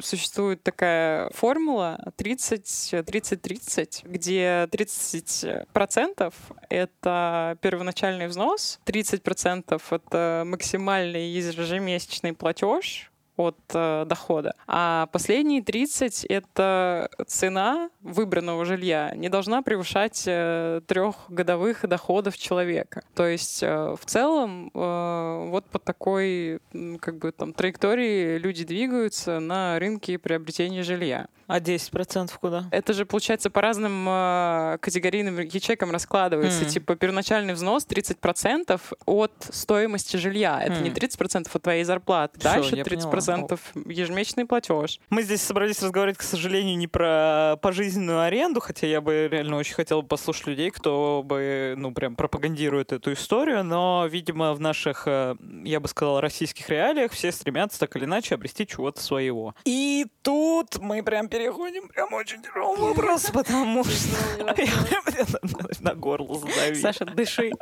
[0.00, 6.34] существует такая формула 30-30-30, где 30%
[6.68, 13.09] это первоначальный взнос, 30% это максимальный ежемесячный платеж,
[13.40, 14.54] от э, дохода.
[14.66, 23.02] А последние 30— это цена выбранного жилья не должна превышать э, трех годовых доходов человека.
[23.14, 26.60] То есть э, в целом э, вот по такой
[27.00, 31.28] как бы там траектории люди двигаются на рынке приобретения жилья.
[31.50, 32.66] А 10% куда?
[32.70, 36.62] Это же, получается, по разным э, категорийным ячейкам раскладывается.
[36.62, 36.68] Mm.
[36.68, 40.62] Типа первоначальный взнос 30% от стоимости жилья.
[40.62, 40.82] Это mm.
[40.82, 42.38] не 30% от твоей зарплаты.
[42.38, 43.48] Все, Дальше 30% поняла.
[43.86, 45.00] ежемесячный платеж.
[45.10, 49.74] Мы здесь собрались разговаривать, к сожалению, не про пожизненную аренду, хотя я бы реально очень
[49.74, 55.36] хотел послушать людей, кто бы, ну, прям пропагандирует эту историю, но, видимо, в наших, э,
[55.64, 59.54] я бы сказал, российских реалиях все стремятся так или иначе обрести чего-то своего.
[59.64, 64.10] И тут мы прям переходим прям очень тяжелый вопрос, потому что...
[65.80, 66.80] На горло задавить.
[66.80, 67.52] Саша, дыши.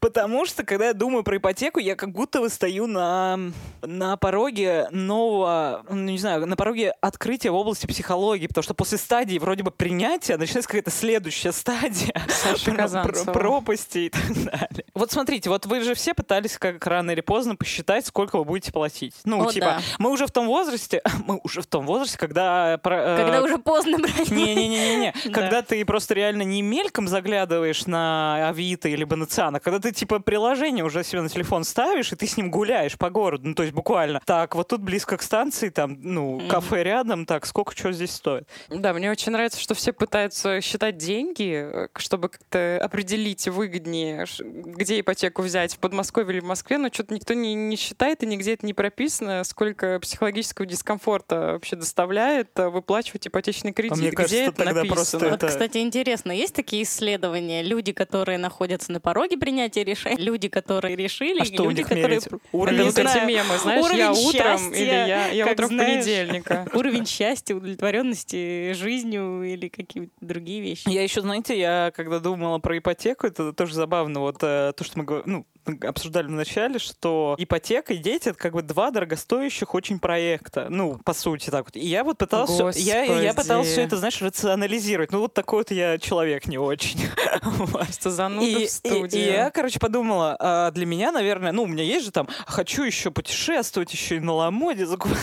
[0.00, 3.38] Потому что, когда я думаю про ипотеку, я как будто бы стою на,
[3.82, 8.98] на пороге нового, ну, не знаю, на пороге открытия в области психологии, потому что после
[8.98, 14.84] стадии вроде бы принятия начинается какая-то следующая стадия Саша про, пропасти и так далее.
[14.94, 18.72] Вот смотрите, вот вы же все пытались как рано или поздно посчитать, сколько вы будете
[18.72, 19.14] платить.
[19.24, 19.80] Ну, О, типа, да.
[19.98, 22.74] мы уже в том возрасте, мы уже в том возрасте, когда...
[22.74, 24.30] Э, когда уже поздно брать.
[24.30, 25.12] Не-не-не-не.
[25.32, 30.84] Когда ты просто реально не мельком заглядываешь на Авито или Банациана, когда ты типа приложение
[30.84, 33.74] уже себе на телефон ставишь, и ты с ним гуляешь по городу, ну то есть
[33.74, 34.20] буквально.
[34.24, 36.48] Так, вот тут близко к станции, там, ну, mm-hmm.
[36.48, 38.48] кафе рядом, так, сколько что здесь стоит.
[38.68, 45.00] Да, мне очень нравится, что все пытаются считать деньги, э, чтобы как-то определить выгоднее, где
[45.00, 48.54] ипотеку взять, в Подмосковье или в Москве, но что-то никто не, не считает, и нигде
[48.54, 53.98] это не прописано, сколько психологического дискомфорта вообще доставляет э, выплачивать ипотечный кредит.
[53.98, 54.94] А мне кажется, где это написано?
[54.94, 55.48] Просто вот, это...
[55.48, 57.62] кстати, интересно, есть такие исследования?
[57.62, 62.20] Люди, которые находятся на пороге принятия решения, люди, которые решили, а что люди, которые...
[62.52, 66.68] Уровень, вот эти мемы, знаешь, уровень я утром счастья, или я, я утром знаешь, понедельника.
[66.74, 70.88] Уровень счастья, удовлетворенности жизнью или какие-то другие вещи.
[70.88, 74.20] Я еще, знаете, я когда думала про ипотеку, это тоже забавно.
[74.20, 75.46] Вот э, то, что мы говорим, ну,
[75.82, 80.66] обсуждали в начале, что ипотека и дети— это как бы два дорогостоящих очень проекта.
[80.68, 81.76] Ну, по сути, так вот.
[81.76, 82.70] И я вот пытался...
[82.74, 85.12] Я, я пытался все это, знаешь, рационализировать.
[85.12, 87.00] Ну, вот такой вот я человек не очень.
[87.72, 89.18] Просто зануда и, в студии.
[89.18, 92.28] И, и я, короче, подумала, а для меня, наверное, ну, у меня есть же там,
[92.46, 95.18] хочу еще путешествовать, еще и на Ламоде закупать.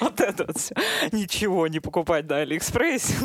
[0.00, 0.74] Вот это вот все.
[1.12, 3.14] Ничего не покупать на Алиэкспрессе.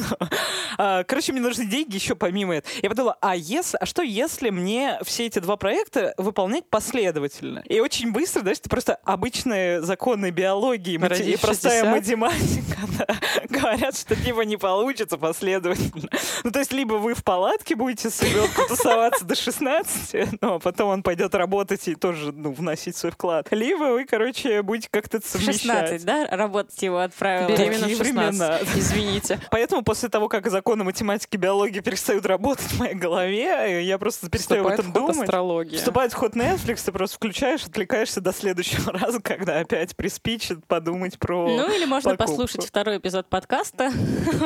[0.75, 2.73] А, короче, мне нужны деньги еще помимо этого.
[2.81, 7.59] Я подумала, а если, а что если мне все эти два проекта выполнять последовательно?
[7.67, 12.87] И очень быстро, знаешь, это просто обычные законы биологии и простая математика
[13.49, 16.09] говорят, что типа не получится последовательно.
[16.43, 20.02] Ну, то есть, либо вы в палатке будете с ребенком тусоваться до 16,
[20.41, 23.47] ну, а потом он пойдет работать и тоже, ну, вносить свой вклад.
[23.51, 25.61] Либо вы, короче, будете как-то совмещать.
[25.61, 26.27] 16, да?
[26.27, 27.47] Работать его отправила.
[27.47, 28.67] Беременна в 16.
[28.75, 29.39] Извините.
[29.51, 34.29] Поэтому после того, как законы математики и биологии перестают работать в моей голове, я просто
[34.29, 35.17] перестаю об этом думать.
[35.17, 35.77] астрология.
[35.77, 41.17] Вступает в ход Netflix, ты просто включаешь, отвлекаешься до следующего раза, когда опять приспичит подумать
[41.19, 42.41] про Ну, или можно покупку.
[42.41, 43.91] послушать второй эпизод подкаста,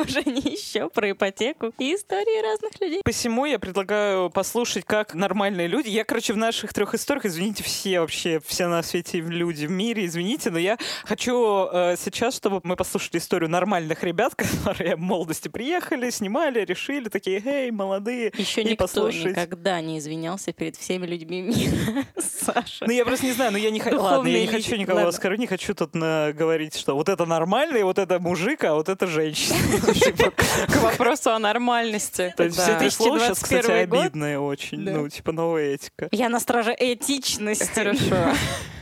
[0.04, 3.02] уже не еще, про ипотеку и истории разных людей.
[3.04, 5.14] Посему я предлагаю послушать, как
[5.48, 5.88] нормальные люди.
[5.88, 10.04] Я, короче, в наших трех историях, извините, все вообще, все на свете люди в мире,
[10.04, 15.48] извините, но я хочу э, сейчас, чтобы мы послушали историю нормальных ребят, которые в молодости
[15.48, 19.24] приехали, снимали, решили, такие, эй, молодые, Еще и никто послушать.
[19.36, 22.04] никогда не извинялся перед всеми людьми мира.
[22.18, 22.84] Саша.
[22.86, 24.00] Ну, я просто не знаю, но я не хочу.
[24.00, 27.82] Ладно, я не хочу никого оскорбить, не хочу тут говорить, что вот это нормально, и
[27.82, 29.56] вот это мужик, а вот это женщина.
[29.94, 32.34] Типа, К вопросу о нормальности.
[32.36, 33.98] То есть все эти слова сейчас, кстати, 2021 год.
[33.98, 34.80] обидные очень.
[34.80, 36.08] Ну, типа новая этика.
[36.10, 37.72] Я на страже этичности.
[37.72, 38.34] Хорошо.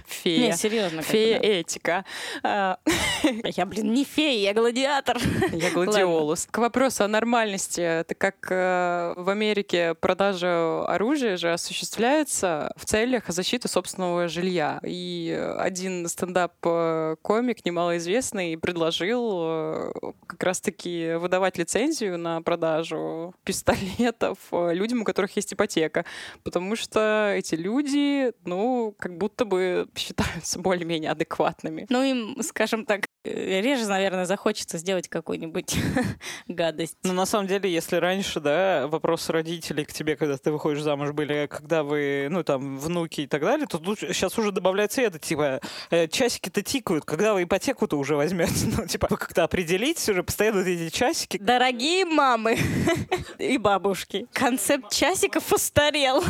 [0.06, 0.50] Фея.
[0.50, 1.02] Не, серьезно.
[1.02, 2.04] Фея бы, этика.
[2.42, 2.92] А, да.
[3.56, 5.18] Я, блин, не фея, я гладиатор.
[5.52, 6.46] Я гладиолус.
[6.50, 7.80] К вопросу о нормальности.
[7.80, 14.80] Это как э, в Америке продажа оружия же осуществляется в целях защиты собственного жилья.
[14.84, 19.92] И один стендап-комик, немалоизвестный, предложил э,
[20.26, 26.04] как раз-таки выдавать лицензию на продажу пистолетов э, людям, у которых есть ипотека.
[26.42, 31.86] Потому что эти люди, ну, как будто бы считаются более-менее адекватными.
[31.88, 35.76] Ну, им, скажем так, э, реже, наверное, захочется сделать какую-нибудь
[36.48, 36.96] гадость.
[37.02, 41.12] Ну, на самом деле, если раньше, да, вопрос родителей к тебе, когда ты выходишь замуж,
[41.12, 45.18] были, когда вы, ну, там, внуки и так далее, то тут сейчас уже добавляется это,
[45.18, 50.22] типа, э, часики-то тикают, когда вы ипотеку-то уже возьмете, ну, типа, вы как-то определитесь уже,
[50.22, 51.38] постоянно вот эти часики.
[51.38, 52.58] Дорогие мамы
[53.38, 56.22] и бабушки, концепт часиков устарел.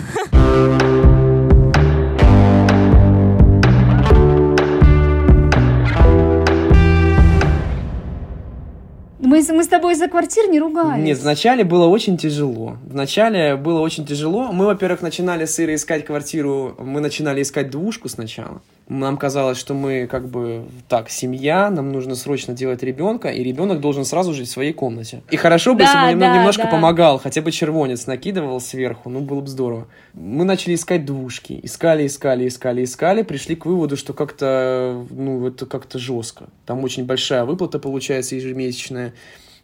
[9.26, 11.04] Мы, мы с тобой из-за квартир не ругались.
[11.04, 12.76] Нет, вначале было очень тяжело.
[12.86, 14.52] Вначале было очень тяжело.
[14.52, 16.76] Мы, во-первых, начинали с Ирой искать квартиру.
[16.78, 18.62] Мы начинали искать двушку сначала.
[18.88, 23.80] Нам казалось, что мы как бы так, семья, нам нужно срочно делать ребенка, и ребенок
[23.80, 25.22] должен сразу жить в своей комнате.
[25.30, 26.70] И хорошо бы, Да, если бы да, немножко да.
[26.70, 29.88] помогал, хотя бы червонец накидывал сверху, ну было бы здорово.
[30.14, 31.58] Мы начали искать двушки.
[31.64, 36.48] Искали, искали, искали, искали, пришли к выводу, что как-то, ну, это как-то жестко.
[36.64, 39.14] Там очень большая выплата получается ежемесячная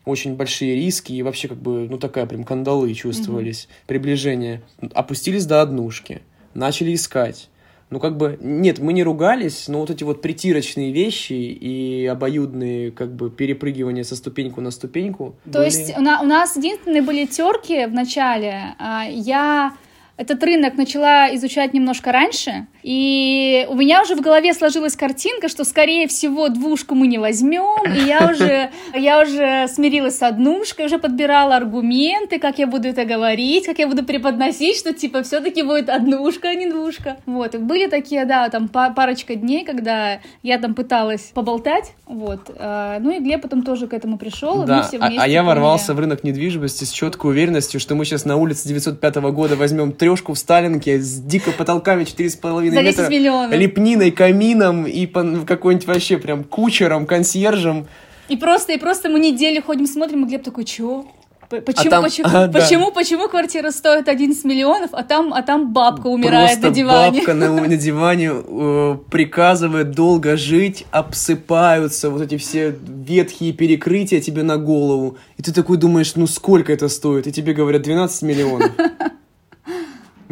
[0.05, 4.63] очень большие риски и вообще как бы, ну, такая прям кандалы чувствовались, приближение.
[4.95, 6.23] Опустились до однушки,
[6.55, 7.49] начали искать.
[7.93, 12.91] Ну, как бы, нет, мы не ругались, но вот эти вот притирочные вещи и обоюдные,
[12.91, 15.35] как бы, перепрыгивания со ступеньку на ступеньку.
[15.45, 18.75] То были- есть у, на- у нас единственные были терки в начале.
[18.79, 19.75] А, Я
[20.17, 25.65] этот рынок начала изучать немножко раньше, и у меня уже в голове сложилась картинка, что,
[25.65, 30.99] скорее всего, двушку мы не возьмем, и я уже, я уже смирилась с однушкой, уже
[30.99, 35.89] подбирала аргументы, как я буду это говорить, как я буду преподносить, что, типа, все-таки будет
[35.89, 37.17] однушка, а не двушка.
[37.27, 42.51] Вот, и были такие, да, там па- парочка дней, когда я там пыталась поболтать, вот.
[42.59, 45.25] А, Ну и Глеб потом тоже к этому пришел, и мы Да, все а, вместе
[45.25, 49.17] а я ворвался в рынок недвижимости с четкой уверенностью, что мы сейчас на улице 905
[49.33, 53.53] года возьмем трешку в Сталинке с дико потолками 4,5 За 10 метра, миллионов.
[53.57, 57.87] лепниной, камином и какой-нибудь вообще прям кучером, консьержем.
[58.29, 61.05] И просто, и просто мы неделю ходим, смотрим, и Глеб такой, чё?
[61.51, 62.61] П- Почему, там- почему, а, да.
[62.61, 67.19] почему, почему квартира стоит 11 миллионов, а там, а там бабка умирает Просто на диване?
[67.19, 72.75] бабка на, на диване э, приказывает долго жить, обсыпаются вот эти все
[73.07, 75.17] ветхие перекрытия тебе на голову.
[75.37, 77.27] И ты такой думаешь, ну сколько это стоит?
[77.27, 78.71] И тебе говорят 12 миллионов.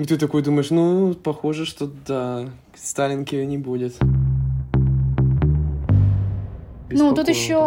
[0.00, 3.98] И ты такой думаешь, ну, похоже, что да, Сталинки не будет.
[6.90, 7.58] Ну, тут еще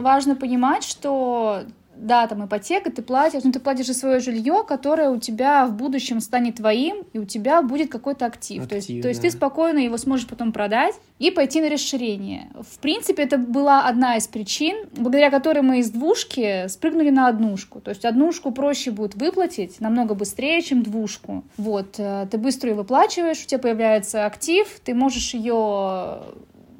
[0.00, 1.64] важно понимать, что
[2.02, 5.74] да, там ипотека, ты платишь, ну ты платишь за свое жилье, которое у тебя в
[5.74, 8.66] будущем станет твоим, и у тебя будет какой-то актив.
[8.66, 9.28] то есть, Актив, то есть да.
[9.28, 12.48] ты спокойно его сможешь потом продать и пойти на расширение.
[12.60, 17.80] В принципе, это была одна из причин, благодаря которой мы из двушки спрыгнули на однушку.
[17.80, 21.44] То есть однушку проще будет выплатить намного быстрее, чем двушку.
[21.56, 26.22] Вот, э, ты быстро ее выплачиваешь, у тебя появляется актив, ты можешь ее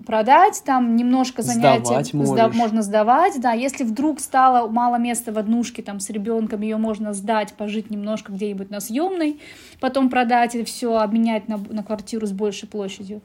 [0.03, 5.39] продать, там немножко занятия Сдавать сда- можно сдавать, да, если вдруг стало мало места в
[5.39, 9.41] однушке там с ребенком, ее можно сдать, пожить немножко где-нибудь на съемной,
[9.81, 13.21] потом продать и все обменять на, на квартиру с большей площадью.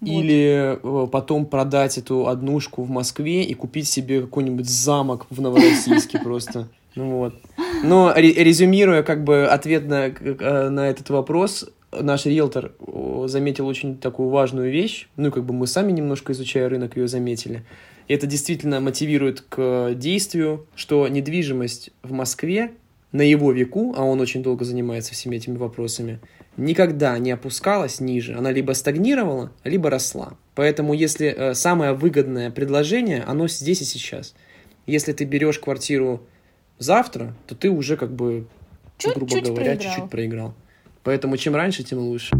[0.00, 0.08] Вот.
[0.08, 6.18] Или э, потом продать эту однушку в Москве и купить себе какой-нибудь замок в Новороссийске
[6.22, 6.68] просто.
[6.94, 7.34] Ну вот.
[7.82, 12.72] Но ре- резюмируя как бы ответ на, э, на этот вопрос, наш риэлтор
[13.26, 15.08] заметил очень такую важную вещь.
[15.16, 17.64] Ну, как бы мы сами немножко изучая рынок ее заметили.
[18.08, 22.72] И это действительно мотивирует к действию, что недвижимость в Москве
[23.12, 26.20] на его веку, а он очень долго занимается всеми этими вопросами,
[26.56, 28.34] никогда не опускалась ниже.
[28.34, 30.36] Она либо стагнировала, либо росла.
[30.54, 34.34] Поэтому если э, самое выгодное предложение, оно здесь и сейчас.
[34.86, 36.22] Если ты берешь квартиру
[36.78, 38.46] завтра, то ты уже как бы,
[39.02, 40.54] грубо Чуть-чуть говоря, чуть-чуть проиграл.
[41.08, 42.36] Поэтому чем раньше, тем лучше.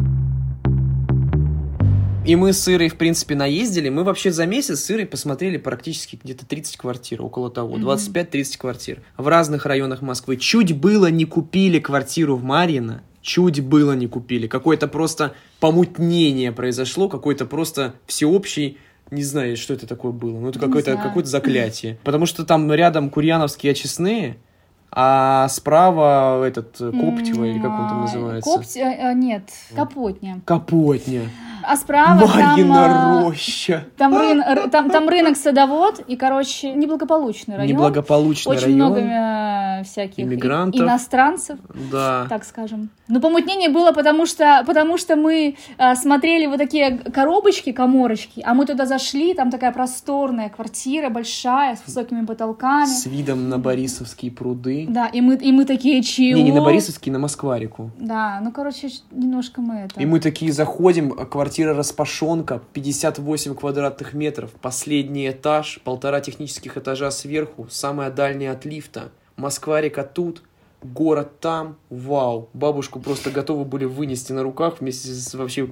[2.26, 3.88] И мы с Ирой, в принципе, наездили.
[3.88, 9.00] Мы вообще за месяц с Ирой посмотрели практически где-то 30 квартир, около того, 25-30 квартир.
[9.16, 10.36] В разных районах Москвы.
[10.36, 14.46] Чуть было не купили квартиру в Марьино, чуть было не купили.
[14.46, 18.76] Какое-то просто помутнение произошло, какой-то просто всеобщий
[19.10, 20.38] не знаю, что это такое было.
[20.38, 21.98] Ну, это какое-то какое заклятие.
[22.04, 24.36] Потому что там рядом Курьяновские очистные,
[24.90, 28.50] а справа этот э, Коптево, или как он там М, называется?
[28.50, 28.76] Копт...
[28.76, 30.40] э, э, Нет, Капотня.
[30.44, 31.28] Капотня.
[31.68, 32.30] А справа там...
[32.30, 33.84] Марьина а, роща.
[33.98, 37.72] Там, рын- там, там рынок садовод, и, короче, неблагополучный район.
[37.72, 38.76] Неблагополучный Очень район.
[38.76, 40.80] много э, всяких Иммигрантов.
[40.80, 41.58] иностранцев,
[41.92, 42.26] Да.
[42.28, 42.88] так скажем.
[43.06, 48.54] Но помутнение было, потому что, потому что мы э, смотрели вот такие коробочки, коморочки, а
[48.54, 52.86] мы туда зашли, там такая просторная квартира, большая, с высокими потолками.
[52.86, 54.86] С видом на Борисовские пруды.
[54.88, 56.38] Да, и мы, и мы такие, чего?
[56.38, 57.90] Не, не на Борисовские, на Москварику.
[57.98, 60.00] Да, ну, короче, немножко мы это...
[60.00, 61.24] И мы такие заходим, а
[61.58, 69.10] квартира распашонка, 58 квадратных метров, последний этаж, полтора технических этажа сверху, самая дальняя от лифта.
[69.34, 70.42] Москва-река тут,
[70.84, 72.48] город там, вау.
[72.52, 75.68] Бабушку просто готовы были вынести на руках вместе с вообще...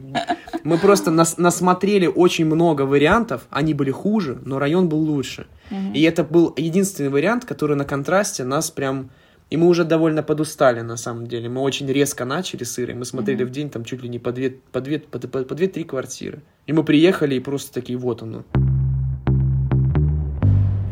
[0.64, 5.46] Мы просто нас, насмотрели очень много вариантов, они были хуже, но район был лучше.
[5.70, 5.92] Мгм.
[5.92, 9.10] И это был единственный вариант, который на контрасте нас прям...
[9.48, 11.48] И мы уже довольно подустали, на самом деле.
[11.48, 12.94] Мы очень резко начали с Ирой.
[12.96, 13.50] Мы смотрели Мгм.
[13.52, 16.42] в день там чуть ли не по две, по две, по, по- по две-три квартиры.
[16.66, 18.44] И мы приехали, и просто такие, вот оно.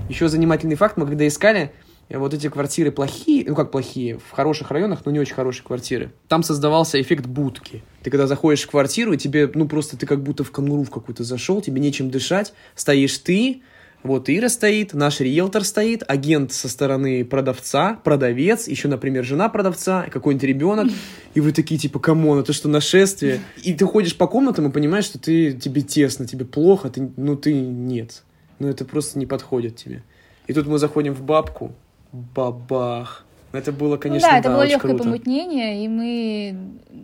[0.09, 1.73] Еще занимательный факт, мы когда искали
[2.09, 5.65] э, вот эти квартиры плохие, ну как плохие, в хороших районах, но не очень хорошие
[5.65, 7.83] квартиры, там создавался эффект будки.
[8.05, 10.91] Ты когда заходишь в квартиру, и тебе, ну просто ты как будто в конуру в
[10.91, 13.63] какую-то зашел, тебе нечем дышать, стоишь ты,
[14.05, 20.07] вот Ира стоит, наш риэлтор стоит, агент со стороны продавца, продавец, еще, например, жена продавца,
[20.11, 20.89] какой-нибудь ребенок,
[21.33, 23.41] и вы такие, типа, come on, это что, нашествие?
[23.63, 27.35] И ты ходишь по комнатам и понимаешь, что ты, тебе тесно, тебе плохо, ты, ну
[27.35, 28.25] ты нет.
[28.59, 30.03] Ну это просто не подходит тебе.
[30.47, 31.73] И тут мы заходим в бабку,
[32.13, 33.24] бабах.
[33.55, 35.05] Это было, Ну конечно, да, это было очень легкое круто.
[35.05, 36.57] помутнение, и мы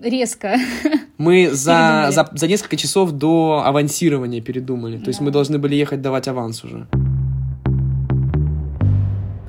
[0.02, 0.56] резко
[1.18, 4.98] Мы за, за, за несколько часов до авансирования передумали.
[4.98, 5.24] То есть Да.
[5.26, 6.86] мы должны были ехать давать аванс уже.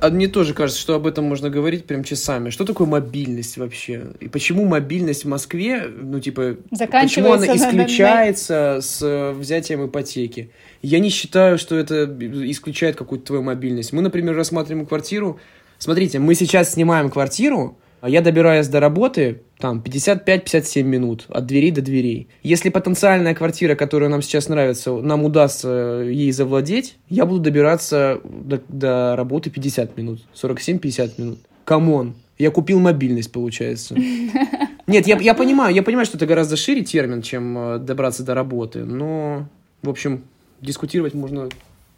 [0.00, 2.50] А мне тоже кажется, что об этом можно говорить прям часами.
[2.50, 4.06] Что такое мобильность вообще?
[4.18, 7.46] И почему мобильность в Москве, ну, типа, почему она заканчивается.
[7.46, 10.50] на- на- на- исключается с э, взятием ипотеки?
[10.82, 12.04] Я не считаю, что это
[12.50, 13.92] исключает какую-то твою мобильность.
[13.92, 15.38] Мы, например, рассматриваем квартиру.
[15.82, 21.72] Смотрите, мы сейчас снимаем квартиру, а я добираюсь до работы там 55-57 минут от дверей
[21.72, 22.28] до дверей.
[22.44, 28.62] Если потенциальная квартира, которая нам сейчас нравится, нам удастся ей завладеть, я буду добираться до,
[28.68, 31.38] до работы 50 минут, 47-50 минут.
[31.64, 33.96] Come on, я купил мобильность, получается.
[34.86, 38.34] Нет, я, я понимаю, я понимаю, что это гораздо шире термин, чем э, добраться до
[38.34, 39.48] работы, но,
[39.82, 40.22] в общем,
[40.60, 41.48] дискутировать можно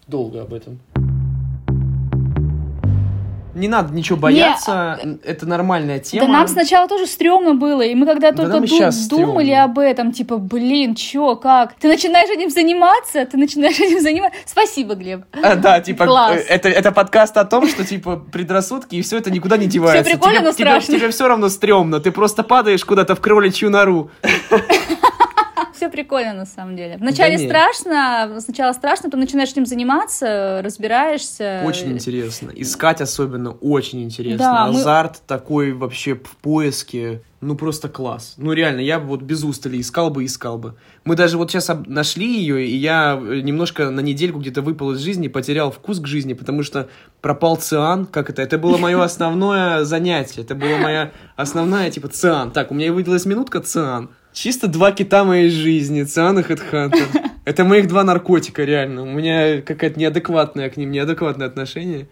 [0.06, 0.80] долго об этом.
[3.54, 6.26] Не надо ничего бояться, это нормальная тема.
[6.26, 8.78] Да нам сначала тоже стрёмно было, и мы когда Да только и ду-
[9.10, 9.64] думали стрёмно.
[9.64, 11.74] об этом, типа, блин, чё, как?
[11.74, 14.38] Ты начинаешь этим заниматься, ты начинаешь этим заниматься.
[14.46, 15.22] Спасибо, Глеб.
[15.42, 16.36] А, да, типа, Класс.
[16.40, 20.10] э, это, это подкаст о том, что, типа, предрассудки, и все это никуда не девается.
[20.10, 20.94] прикольно, тебе, но тебе, страшно.
[20.98, 24.10] тебе все равно стрёмно, ты просто падаешь куда-то в кроличью нору.
[25.84, 26.96] Все прикольно на самом деле.
[26.96, 31.62] Вначале Да страшно, сначала страшно, потом начинаешь этим заниматься, разбираешься.
[31.66, 32.50] Очень интересно.
[32.54, 34.38] Искать особенно очень интересно.
[34.38, 37.20] Да, мы- Азарт такой вообще в поиске.
[37.42, 38.36] Ну, просто класс.
[38.38, 40.76] Ну, реально, я бы вот без устали искал бы, искал бы.
[41.04, 45.00] Мы даже вот сейчас нашли ее, и я э, немножко на недельку где-то выпал из
[45.00, 46.88] жизни, потерял вкус к жизни, потому что
[47.20, 48.06] пропал циан.
[48.06, 48.40] Как это?
[48.40, 50.40] Это было мое основное занятие.
[50.40, 52.50] Это была моя основная, типа, циан.
[52.52, 54.08] Так, у меня выделилась минутка циан.
[54.34, 57.06] Чисто два кита моей жизни, циан и хедхантер.
[57.44, 59.02] Это моих два наркотика, реально.
[59.02, 62.08] У меня какая-то неадекватное к ним, неадекватное отношение.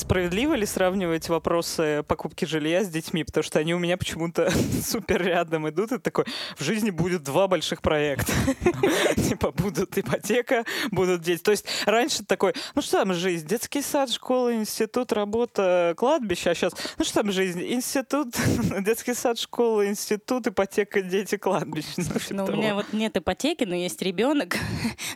[0.00, 3.22] Справедливо ли сравнивать вопросы покупки жилья с детьми?
[3.22, 4.50] Потому что они у меня почему-то
[4.82, 5.92] супер рядом идут.
[5.92, 6.24] И такой,
[6.56, 8.32] в жизни будет два больших проекта.
[9.28, 11.42] Типа будут ипотека, будут дети.
[11.42, 13.46] То есть раньше такой, ну что там жизнь?
[13.46, 16.48] Детский сад, школа, институт, работа, кладбище.
[16.48, 17.62] А сейчас, ну что там жизнь?
[17.62, 18.34] Институт,
[18.80, 21.88] детский сад, школа, институт, ипотека, дети, кладбище.
[21.98, 24.56] Ну, типа ну у меня вот нет ипотеки, но есть ребенок.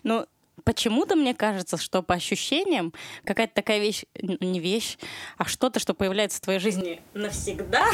[0.03, 0.27] Ну,
[0.65, 2.93] почему-то мне кажется, что по ощущениям
[3.25, 4.99] какая-то такая вещь, не вещь,
[5.37, 7.87] а что-то, что появляется в твоей жизни навсегда,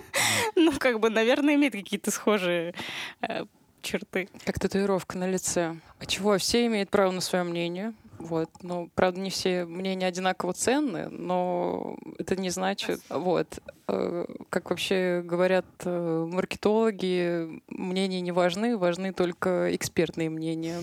[0.54, 2.74] ну, как бы, наверное, имеет какие-то схожие
[3.22, 3.44] э,
[3.82, 4.28] черты.
[4.44, 5.76] Как татуировка на лице.
[5.98, 6.38] А чего?
[6.38, 7.94] Все имеют право на свое мнение.
[8.20, 8.50] Вот.
[8.62, 13.00] Ну, правда, не все мнения одинаково ценны, но это не значит...
[13.08, 13.58] Вот.
[13.88, 20.78] Э, Как вообще говорят э, маркетологи, мнения не важны, важны только экспертные мнения,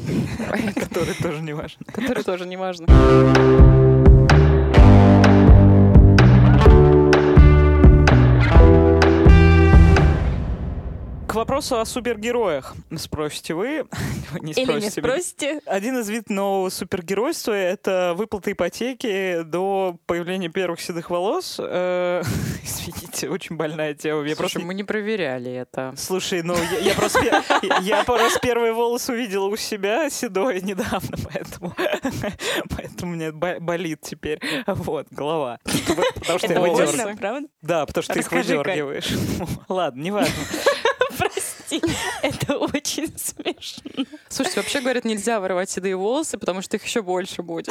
[0.76, 1.86] Который тоже не важно.
[1.86, 2.88] которые тоже не важны.
[11.38, 12.76] Вопросу о супергероях.
[12.98, 13.86] Спросите вы.
[14.42, 15.10] Не Или не спросите меня.
[15.10, 15.62] спросите?
[15.66, 21.58] Один из видов нового супергеройства— это выплата ипотеки до появления первых седых волос.
[21.60, 22.22] Э,
[22.64, 24.22] Извините, очень больная тема.
[24.24, 24.60] Я Слушай, просто...
[24.60, 25.94] мы не проверяли это.
[25.98, 27.20] Слушай, ну я, я просто
[27.82, 31.74] я- просто первый волос увидел у себя седой недавно, поэтому
[32.76, 37.50] поэтому мне бо- болит теперь вот голова, потому что Это я выдергиваю.
[37.62, 39.14] Да, потому что ты их выдергиваешь.
[39.70, 40.34] Ладно, неважно.
[41.68, 41.82] Прости,
[42.22, 44.06] это очень смешно.
[44.30, 47.70] Слушайте, вообще говорят, нельзя вырывать седые волосы, потому что их еще больше будет.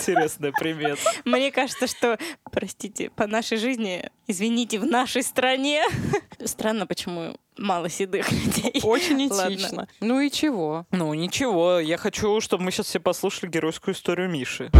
[0.00, 0.98] Интересный примет.
[1.24, 2.18] Мне кажется, что,
[2.50, 5.82] простите, по нашей жизни, извините, в нашей стране.
[6.44, 8.80] Странно, почему мало седых людей.
[8.82, 9.54] Очень Ладно.
[9.54, 9.88] этично.
[10.00, 10.86] Ну и чего?
[10.90, 14.70] Ну, ничего, я хочу, чтобы мы сейчас все послушали геройскую историю Миши.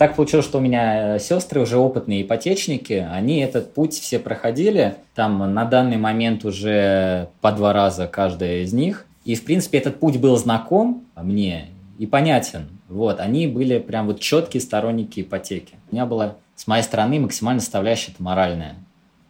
[0.00, 5.52] Так получилось, что у меня сестры уже опытные ипотечники, они этот путь все проходили, там
[5.52, 9.04] на данный момент уже по два раза каждая из них.
[9.26, 11.66] И, в принципе, этот путь был знаком мне
[11.98, 12.70] и понятен.
[12.88, 15.74] Вот, они были прям вот четкие сторонники ипотеки.
[15.90, 18.76] У меня была с моей стороны максимально составляющая это моральная.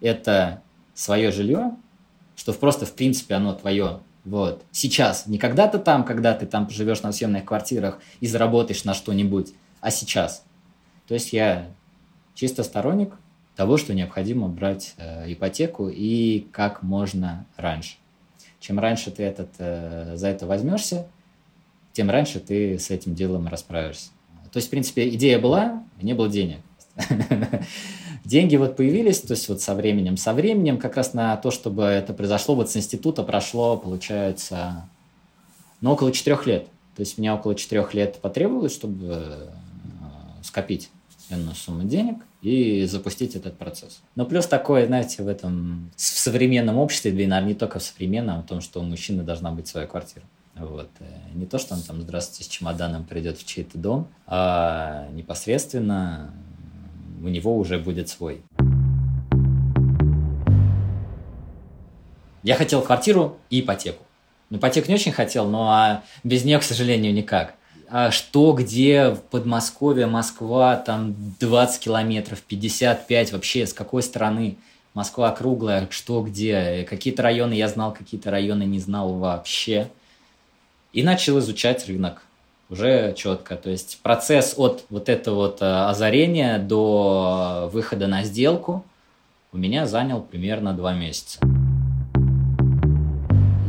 [0.00, 0.62] Это
[0.94, 1.72] свое жилье,
[2.36, 3.98] что просто, в принципе, оно твое.
[4.24, 4.62] Вот.
[4.70, 5.26] Сейчас.
[5.26, 9.90] Не когда-то там, когда ты там живешь на съемных квартирах и заработаешь на что-нибудь, а
[9.90, 10.44] сейчас.
[11.10, 11.66] То есть я
[12.36, 13.12] чисто сторонник
[13.56, 17.96] того, что необходимо брать э, ипотеку и как можно раньше.
[18.60, 21.08] Чем раньше ты этот, э, за это возьмешься,
[21.92, 24.10] тем раньше ты с этим делом расправишься.
[24.52, 26.58] То есть, в принципе, идея была, не было денег.
[28.24, 30.16] Деньги вот появились, то есть вот со временем.
[30.16, 34.88] Со временем как раз на то, чтобы это произошло, вот с института прошло, получается,
[35.80, 36.66] ну, около четырех лет.
[36.94, 39.48] То есть мне около четырех лет потребовалось, чтобы э,
[40.44, 40.88] скопить
[41.30, 44.00] определенную сумму денег и запустить этот процесс.
[44.16, 47.82] Но плюс такое, знаете, в этом в современном обществе, да и, наверное, не только в
[47.82, 50.24] современном, о том, что у мужчины должна быть своя квартира.
[50.56, 50.90] Вот.
[50.98, 51.04] Э,
[51.34, 56.32] Не то, что он там, здравствуйте, с чемоданом придет в чей-то дом, а непосредственно
[57.22, 58.42] у него уже будет свой.
[62.42, 64.02] Я хотел квартиру и ипотеку.
[64.48, 67.54] Ну, ипотеку не очень хотел, но а без нее, к сожалению, никак.
[67.92, 74.56] А что, где, в Подмосковье, Москва, там 20 километров, 55, вообще с какой стороны?
[74.94, 76.86] Москва круглая, что, где?
[76.88, 79.88] Какие-то районы я знал, какие-то районы не знал вообще.
[80.92, 82.22] И начал изучать рынок
[82.68, 83.56] уже четко.
[83.56, 88.84] То есть процесс от вот этого вот э, озарения до выхода на сделку
[89.52, 91.40] у меня занял примерно два месяца.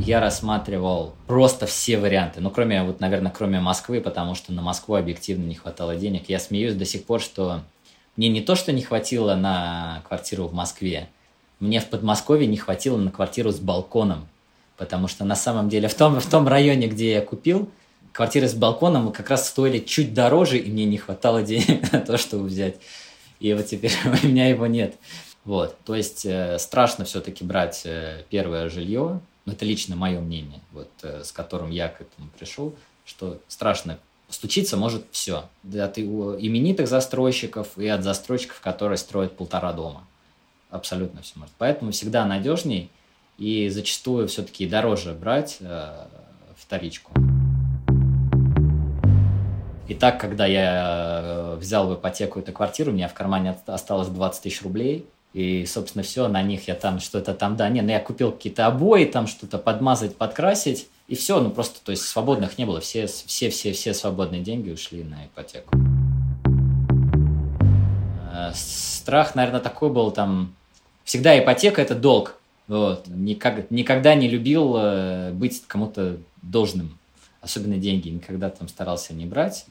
[0.06, 4.96] Я рассматривал просто все варианты, ну, кроме, вот, наверное, кроме Москвы, потому что на Москву
[4.96, 6.28] объективно не хватало денег.
[6.28, 7.62] Я смеюсь до сих пор, что
[8.16, 11.08] мне не то, что не хватило на квартиру в Москве,
[11.60, 14.28] мне в Подмосковье не хватило на квартиру с балконом,
[14.78, 17.70] потому что на самом деле в том, в том районе, где я купил,
[18.12, 22.18] квартиры с балконом как раз стоили чуть дороже, и мне не хватало денег на то,
[22.18, 22.78] чтобы взять.
[23.40, 23.94] И вот теперь
[24.24, 24.96] у меня его нет.
[25.46, 30.62] Вот, то есть э, страшно все-таки брать э, первое жилье, ну, это лично мое мнение,
[30.72, 32.76] вот, э, с которым я к этому пришел,
[33.06, 34.00] что страшно
[34.32, 35.50] Стучиться может все.
[35.74, 40.08] От именитых застройщиков и от застройщиков, которые строят полтора дома.
[40.70, 41.54] Абсолютно все может.
[41.58, 42.90] Поэтому всегда надежней
[43.38, 46.06] и зачастую все-таки дороже брать э,
[46.56, 47.12] вторичку.
[49.90, 54.08] И так, когда я э, взял в ипотеку эту квартиру, у меня в кармане осталось
[54.08, 55.06] 20 тысяч рублей.
[55.34, 58.68] И, собственно, все, на них я там что-то там, да, не, ну я купил какие-то
[58.68, 60.90] обои, там что-то подмазать, подкрасить.
[61.08, 64.70] И все, ну просто, то есть свободных не было, все, все, все, все свободные деньги
[64.70, 65.76] ушли на ипотеку.
[68.34, 70.54] Э, страх, наверное, такой был там,
[71.04, 72.38] всегда ипотека– это долг.
[72.68, 73.08] Вот.
[73.08, 76.98] Никак, никогда не любил э, быть кому-то должным,
[77.42, 79.66] особенно деньги, никогда там старался не брать.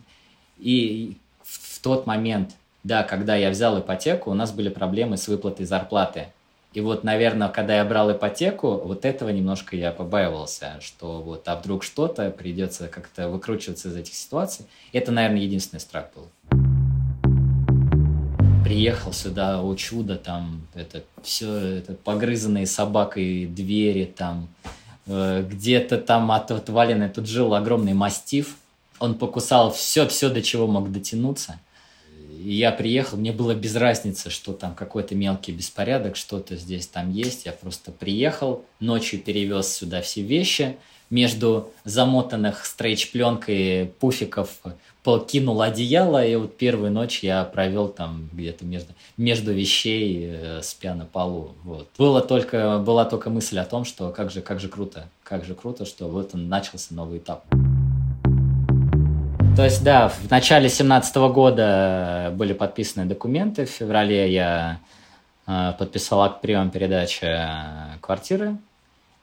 [0.58, 5.66] И в тот момент, да, когда я взял ипотеку, у нас были проблемы с выплатой
[5.66, 6.28] зарплаты.
[6.72, 11.56] И вот, наверное, когда я брал ипотеку, вот этого немножко я побаивался, что вот, а
[11.56, 14.66] вдруг что-то, придется как-то выкручиваться из этих ситуаций.
[14.92, 16.28] Это, наверное, единственный страх был.
[18.64, 24.48] Приехал сюда, о чудо, там, это все, это погрызанные собакой двери, там,
[25.06, 28.56] э, где-то там от, отваленный, тут жил огромный мастиф,
[29.00, 31.58] он покусал все-все, до чего мог дотянуться–
[32.44, 37.46] я приехал, мне было без разницы, что там какой-то мелкий беспорядок, что-то здесь там есть.
[37.46, 40.76] Я просто приехал, ночью перевез сюда все вещи,
[41.10, 44.48] между замотанных стрейч-пленкой пуфиков
[45.02, 50.94] покинул одеяло, и вот первую ночь я провел там где-то между, между вещей, э, спя
[50.94, 51.54] на полу.
[51.64, 51.88] Вот.
[51.98, 55.54] Было только, была только мысль о том, что как же, как же круто, как же
[55.54, 57.44] круто, что вот он начался новый этап.
[59.56, 63.66] То есть, да, в начале 2017 года были подписаны документы.
[63.66, 64.80] В феврале я
[65.46, 68.56] э, подписал акт приема передачи э, квартиры.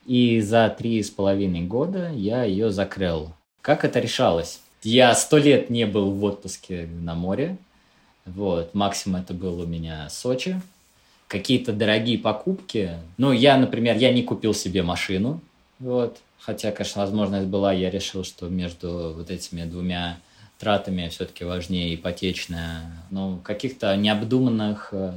[0.06, 3.32] И за три с половиной года я ее закрыл.
[3.62, 4.60] Как это решалось?
[4.84, 7.58] Я сто лет не был в отпуске на море.
[8.26, 10.62] Вот, максимум это был у меня Сочи.
[11.28, 12.92] Какие-то дорогие покупки.
[13.18, 15.42] Ну, я, например, я не купил себе машину.
[15.80, 16.20] Вот.
[16.48, 20.18] Хотя, конечно, возможность была, я решил, что между вот этими двумя
[20.58, 23.04] тратами все-таки важнее ипотечная.
[23.12, 25.12] Но каких-то необдуманных э,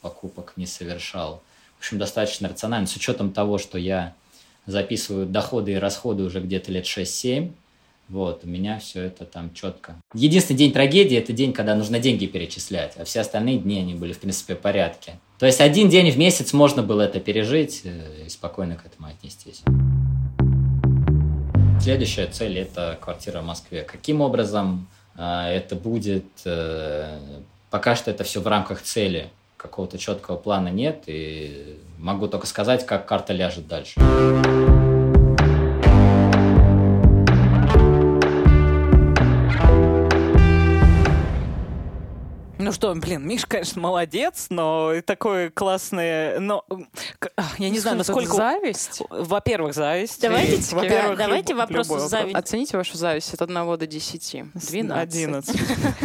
[0.00, 1.42] покупок не совершал.
[1.74, 2.86] В общем, достаточно рационально.
[2.86, 4.14] С учетом того, что я
[4.66, 7.50] записываю доходы и расходы уже где-то лет 6-7,
[8.08, 9.96] вот, у меня все это там четко.
[10.14, 14.12] Единственный день трагедии– это день, когда нужно деньги перечислять, а все остальные дни, они были,
[14.12, 15.18] в принципе, в порядке.
[15.40, 19.08] То есть один день в месяц можно было это пережить э, и спокойно к этому
[19.08, 19.62] отнестись.
[21.80, 23.82] Следующая цель– это квартира в Москве.
[23.82, 26.26] Каким образом э, это будет?
[26.44, 27.18] Э,
[27.70, 29.30] пока что это все в рамках цели.
[29.56, 33.94] Какого-то четкого плана нет, и могу только сказать, как карта ляжет дальше.
[42.68, 46.66] Ну что, блин, Миш, конечно, молодец, но такое классное, но
[47.34, 48.34] а, я не знаю, насколько...
[48.34, 49.00] Зависть?
[49.08, 50.20] Во-первых, зависть.
[50.20, 51.60] Давайте, во давайте люб...
[51.62, 52.36] вопрос зависть.
[52.36, 54.52] Оцените вашу зависть от 1 до 10.
[54.52, 54.90] 12.
[54.90, 55.60] 11.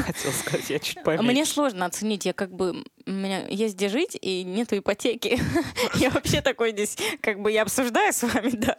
[0.06, 1.26] Хотел сказать, я чуть поменьше.
[1.26, 5.40] Мне сложно оценить, я как бы у меня есть где жить, и нету ипотеки.
[5.96, 8.78] я вообще такой здесь, как бы я обсуждаю с вами, да.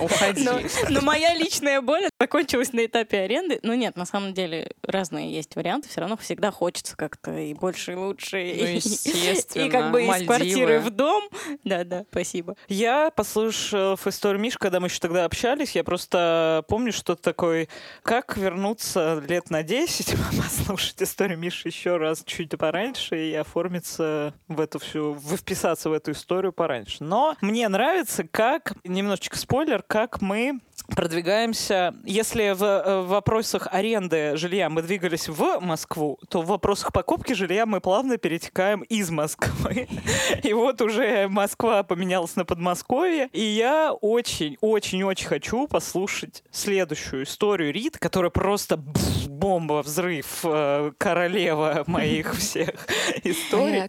[0.00, 0.42] Уходи.
[0.42, 3.60] Но, но моя личная боль закончилась на этапе аренды.
[3.62, 5.88] Ну нет, на самом деле разные есть варианты.
[5.88, 8.36] Все равно всегда хочется как-то и больше, и лучше.
[8.36, 9.64] Ну, естественно.
[9.64, 10.22] И, и как бы Мальдивы.
[10.22, 11.24] из квартиры в дом.
[11.64, 12.56] Да-да, спасибо.
[12.68, 17.68] Я, послушав историю Миш, когда мы еще тогда общались, я просто помню, что такой,
[18.02, 24.34] как вернуться лет на 10, послушать историю Миши еще раз чуть пораньше и оформить оформиться
[24.48, 27.02] в эту всю, вписаться в эту историю пораньше.
[27.02, 31.94] Но мне нравится, как, немножечко спойлер, как мы продвигаемся.
[32.04, 37.15] Если в, э, в вопросах аренды жилья мы двигались в Москву, то в вопросах покупки
[37.28, 39.88] жилья мы плавно перетекаем из Москвы.
[40.42, 43.28] И вот уже Москва поменялась на Подмосковье.
[43.32, 48.82] И я очень-очень-очень хочу послушать следующую историю Рит, которая просто
[49.28, 52.70] бомба, взрыв, э, королева моих всех
[53.24, 53.88] историй.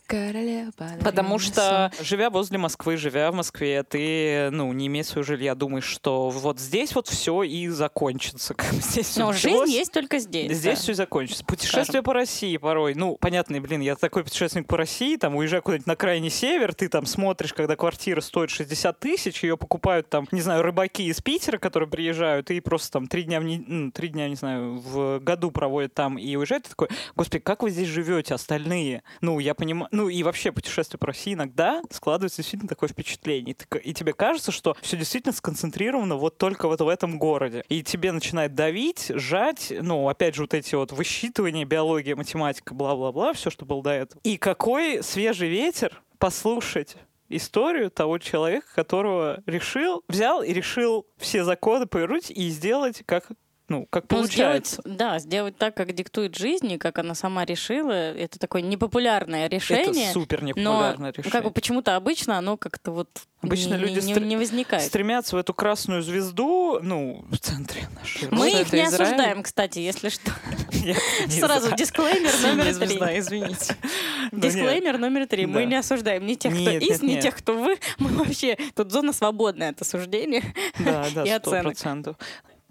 [1.04, 5.86] Потому что, живя возле Москвы, живя в Москве, ты, ну, не имея своего жилья, думаешь,
[5.86, 8.56] что вот здесь вот все и закончится.
[8.72, 10.52] Здесь Но жизнь есть только здесь.
[10.52, 10.82] Здесь да.
[10.82, 11.46] все и закончится.
[11.46, 12.04] Путешествие Скажем.
[12.04, 12.94] по России порой.
[12.96, 16.76] Ну, ну, понятно, блин, я такой путешественник по России, там, уезжаю куда-нибудь на крайний север,
[16.76, 21.20] ты там смотришь, когда квартира стоит 60 тысяч, ее покупают там, не знаю, рыбаки из
[21.22, 23.64] Питера, которые приезжают, и просто там три дня, в не...
[23.66, 27.64] ну, три дня, не знаю, в году проводят там и уезжают, ты такой, господи, как
[27.64, 29.04] вы здесь живете, остальные?
[29.22, 33.56] Ну, я понимаю, ну, и вообще путешествие по России иногда складывается действительно такое впечатление.
[33.84, 37.64] И тебе кажется, что все действительно сконцентрировано вот только вот в этом городе.
[37.70, 42.74] И тебе начинает давить, жать, ну, опять же, вот эти вот высчитывания, биология, математика,
[43.12, 44.22] бла-бла-бла, все, что было до этого.
[44.24, 46.98] И какой свежий ветер послушать
[47.30, 53.30] историю того человека, которого решил, взял и решил все законы повернуть и сделать как
[53.70, 54.82] ну, как ну, получается.
[54.82, 57.92] Сделать, да, сделать так, как диктует жизнь, и как она сама решила.
[57.92, 60.06] Это такое непопулярное решение.
[60.06, 61.32] Это супер непопулярное но, решение.
[61.32, 63.10] Как бы почему-то обычно оно как-то вот
[63.42, 64.24] Обычно не, люди не, стр...
[64.24, 64.84] не возникает.
[64.84, 70.10] стремятся в эту красную звезду, ну, в центре нашей Мы их не осуждаем, кстати, если
[70.10, 70.32] что.
[71.30, 72.96] Сразу дисклеймер номер три.
[73.20, 73.76] извините.
[74.32, 75.46] Дисклеймер номер три.
[75.46, 77.78] Мы не осуждаем ни тех, кто из, ни тех, кто вы.
[78.00, 78.58] Мы вообще...
[78.76, 80.44] Тут зона свободная от осуждения
[81.40, 82.18] сто процентов.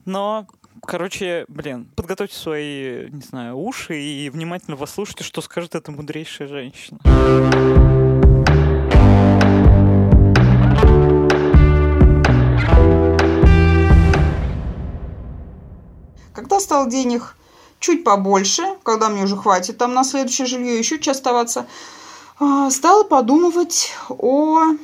[0.05, 0.47] Но
[0.83, 7.01] Короче, блин, подготовьте свои, не знаю, уши и внимательно послушайте, что скажет эта мудрейшая женщина.
[16.35, 17.37] Когда стало денег
[17.81, 21.67] чуть побольше, когда мне уже хватит там на следующее жилье еще чуть оставаться,
[22.39, 24.75] а, стала подумывать о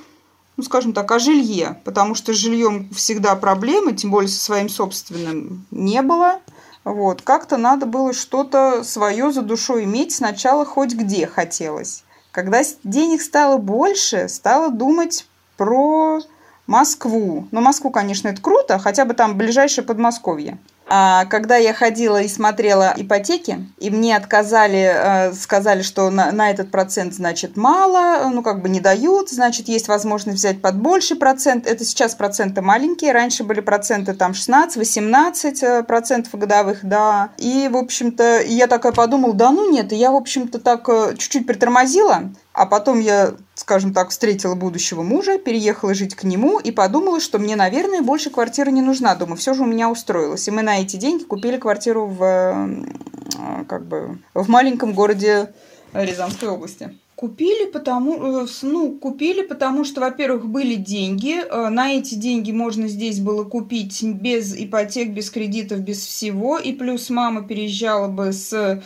[0.57, 4.69] ну, скажем так, о жилье, потому что с жильем всегда проблемы, тем более со своим
[4.69, 6.41] собственным не было.
[6.85, 12.05] Вот, как-то надо было что-то свое за душой иметь сначала хоть где хотелось.
[12.33, 15.27] Когда денег стало больше, стала думать
[15.57, 16.21] про
[16.67, 17.47] Москву.
[17.51, 20.59] Но Москву, конечно, это круто, хотя бы там ближайшее Подмосковье.
[20.95, 26.51] А когда я ходила и смотрела ипотеки, и мне отказали, э, сказали, что на, на
[26.51, 31.17] этот процент, значит, мало, ну, как бы не дают, значит, есть возможность взять под больший
[31.17, 31.67] процент.
[31.67, 37.31] Это сейчас проценты маленькие, раньше были проценты там 16-18 э, процентов годовых, да.
[37.39, 41.15] И, в общем-то, я такая подумала, да ну нет, и я, в общем-то, так э,
[41.17, 46.71] чуть-чуть притормозила, а потом я, скажем так, встретила будущего мужа, переехала жить к нему и
[46.71, 49.15] подумала, что мне, наверное, больше квартира не нужна.
[49.15, 50.47] Думаю, все же у меня устроилось.
[50.49, 55.55] И мы на эти деньги купили квартиру в, э, как бы, в маленьком городе
[55.93, 56.99] Рязанской области.
[57.23, 61.37] Купили потому, э, ну, купили потому, что, во-первых, были деньги.
[61.39, 66.59] Э, на эти деньги можно здесь было купить без ипотек, без кредитов, без всего.
[66.59, 68.83] И плюс мама переезжала бы с, э,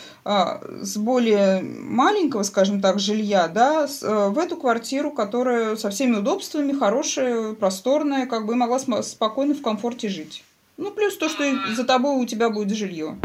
[0.83, 7.55] с более маленького, скажем так, жилья, да, в эту квартиру, которая со всеми удобствами, хорошая,
[7.55, 10.45] просторная, как бы могла спокойно в комфорте жить.
[10.77, 11.43] Ну, плюс то, что
[11.75, 13.17] за тобой у тебя будет жилье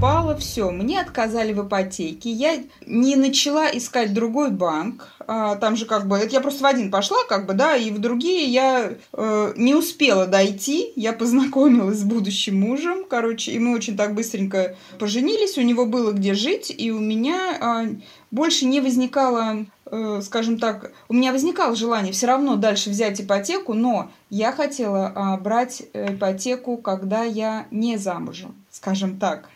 [0.00, 5.84] упало, все, мне отказали в ипотеке, я не начала искать другой банк, а, там же
[5.84, 8.94] как бы, это я просто в один пошла, как бы, да, и в другие я
[9.12, 14.74] э, не успела дойти, я познакомилась с будущим мужем, короче, и мы очень так быстренько
[14.98, 17.94] поженились, у него было где жить, и у меня э,
[18.30, 23.74] больше не возникало, э, скажем так, у меня возникало желание все равно дальше взять ипотеку,
[23.74, 29.50] но я хотела э, брать ипотеку, когда я не замужем, скажем так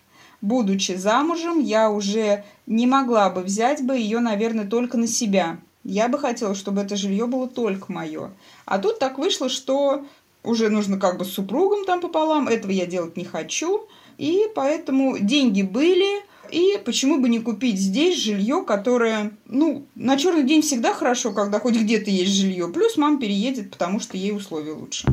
[0.45, 5.59] будучи замужем, я уже не могла бы взять бы ее, наверное, только на себя.
[5.83, 8.31] Я бы хотела, чтобы это жилье было только мое.
[8.65, 10.05] А тут так вышло, что
[10.43, 12.49] уже нужно как бы с супругом там пополам.
[12.49, 13.87] Этого я делать не хочу.
[14.19, 16.23] И поэтому деньги были.
[16.51, 21.59] И почему бы не купить здесь жилье, которое, ну, на черный день всегда хорошо, когда
[21.59, 22.69] хоть где-то есть жилье.
[22.69, 25.07] Плюс мама переедет, потому что ей условия лучше.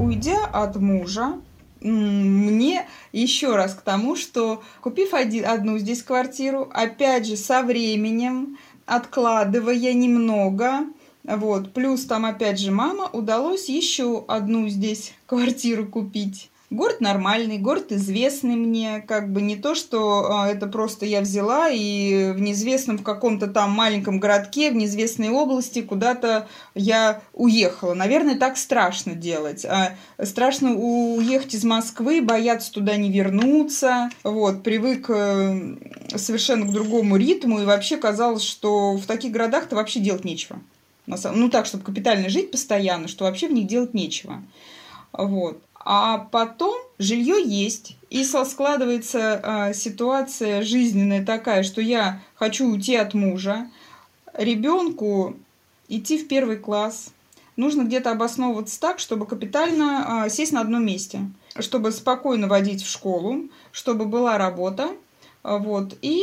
[0.00, 1.34] Уйдя от мужа,
[1.82, 8.58] мне еще раз к тому, что купив один, одну здесь квартиру, опять же со временем,
[8.86, 10.86] откладывая немного,
[11.24, 16.50] вот, плюс там опять же мама, удалось еще одну здесь квартиру купить.
[16.72, 21.68] Город нормальный, город известный мне, как бы не то, что а, это просто я взяла
[21.68, 27.92] и в неизвестном в каком-то там маленьком городке, в неизвестной области куда-то я уехала.
[27.92, 29.66] Наверное, так страшно делать.
[29.66, 34.08] А, страшно уехать из Москвы, бояться туда не вернуться.
[34.24, 35.76] Вот, привык э,
[36.16, 40.58] совершенно к другому ритму, и вообще казалось, что в таких городах-то вообще делать нечего.
[41.06, 44.42] Ну так, чтобы капитально жить постоянно, что вообще в них делать нечего.
[45.12, 45.60] Вот.
[45.84, 53.14] А потом жилье есть, и складывается э, ситуация жизненная такая, что я хочу уйти от
[53.14, 53.68] мужа,
[54.34, 55.36] ребенку
[55.88, 57.12] идти в первый класс,
[57.56, 61.20] нужно где-то обосновываться так, чтобы капитально э, сесть на одном месте.
[61.58, 64.90] чтобы спокойно водить в школу, чтобы была работа,
[65.42, 66.22] вот, и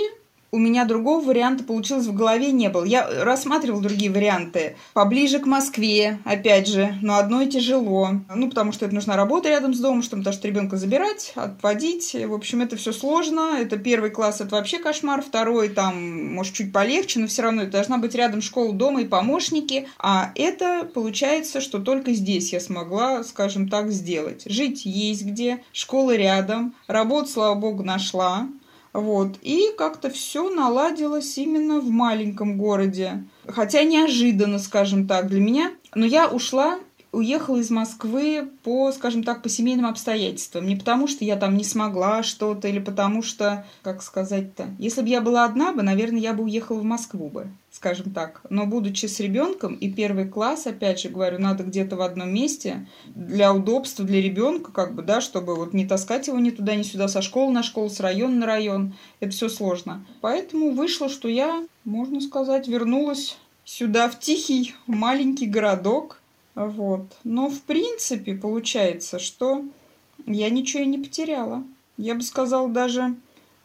[0.52, 2.84] у меня другого варианта получилось в голове не было.
[2.84, 4.76] Я рассматривал другие варианты.
[4.94, 8.10] Поближе к Москве, опять же, но одно и тяжело.
[8.34, 12.16] Ну, потому что это нужна работа рядом с домом, чтобы даже ребенка забирать, отводить.
[12.16, 13.58] В общем, это все сложно.
[13.60, 15.22] Это первый класс, это вообще кошмар.
[15.22, 19.06] Второй там, может, чуть полегче, но все равно это должна быть рядом школа, дома и
[19.06, 19.88] помощники.
[20.00, 24.44] А это получается, что только здесь я смогла, скажем так, сделать.
[24.46, 28.48] Жить есть где, школа рядом, работу, слава богу, нашла.
[28.94, 29.38] Вот.
[29.42, 33.24] И как-то все наладилось именно в маленьком городе.
[33.48, 35.72] Хотя неожиданно, скажем так, для меня.
[35.96, 36.80] Но я ушла
[37.12, 40.68] уехала из Москвы по, скажем так, по семейным обстоятельствам.
[40.68, 45.08] Не потому, что я там не смогла что-то, или потому что, как сказать-то, если бы
[45.08, 48.42] я была одна бы, наверное, я бы уехала в Москву бы, скажем так.
[48.50, 52.88] Но будучи с ребенком и первый класс, опять же говорю, надо где-то в одном месте
[53.08, 56.84] для удобства для ребенка, как бы, да, чтобы вот не таскать его ни туда, ни
[56.84, 58.94] сюда, со школы на школу, с района на район.
[59.20, 60.06] Это все сложно.
[60.22, 66.20] Поэтому вышло, что я, можно сказать, вернулась сюда, в тихий маленький городок,
[66.56, 67.18] вот.
[67.24, 69.64] Но в принципе получается, что
[70.26, 71.64] я ничего и не потеряла.
[71.98, 73.16] Я бы сказала, даже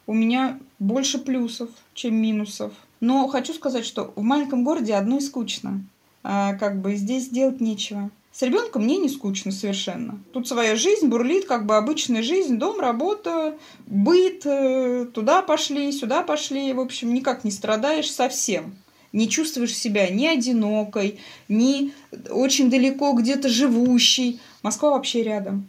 [0.07, 2.73] у меня больше плюсов, чем минусов.
[2.99, 5.81] Но хочу сказать, что в маленьком городе одно и скучно.
[6.23, 8.09] А, как бы здесь делать нечего.
[8.31, 10.19] С ребенком мне не скучно совершенно.
[10.33, 16.21] Тут своя жизнь бурлит, как бы обычная жизнь, дом, работа, быт, э, туда пошли, сюда
[16.21, 16.73] пошли.
[16.73, 18.75] В общем, никак не страдаешь совсем
[19.15, 21.93] не чувствуешь себя ни одинокой, ни
[22.29, 24.41] очень далеко где-то живущей.
[24.61, 25.67] Москва вообще рядом.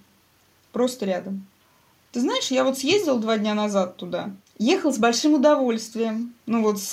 [0.72, 1.46] Просто рядом.
[2.10, 4.30] Ты знаешь, я вот съездила два дня назад туда.
[4.58, 6.34] Ехал с большим удовольствием.
[6.46, 6.92] Ну вот с,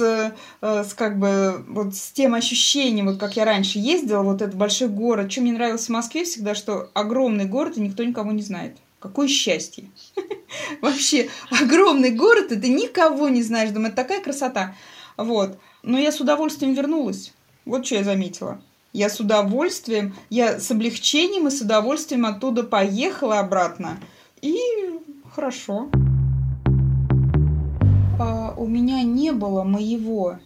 [0.62, 4.56] э, с как бы вот с тем ощущением, вот как я раньше ездила, вот этот
[4.56, 5.32] большой город.
[5.32, 8.78] Что мне нравилось в Москве всегда, что огромный город и никто никого не знает.
[9.00, 9.86] Какое счастье.
[10.82, 13.72] Вообще, огромный город, и ты никого не знаешь.
[13.72, 14.76] Думаю, это такая красота.
[15.18, 15.58] Вот.
[15.84, 17.34] Но я с удовольствием вернулась.
[17.66, 18.62] Вот что я заметила.
[18.94, 24.00] Я с удовольствием, я с облегчением и с удовольствием оттуда поехала обратно.
[24.42, 24.58] И
[25.34, 25.90] хорошо.
[28.20, 30.40] А, у меня не было моего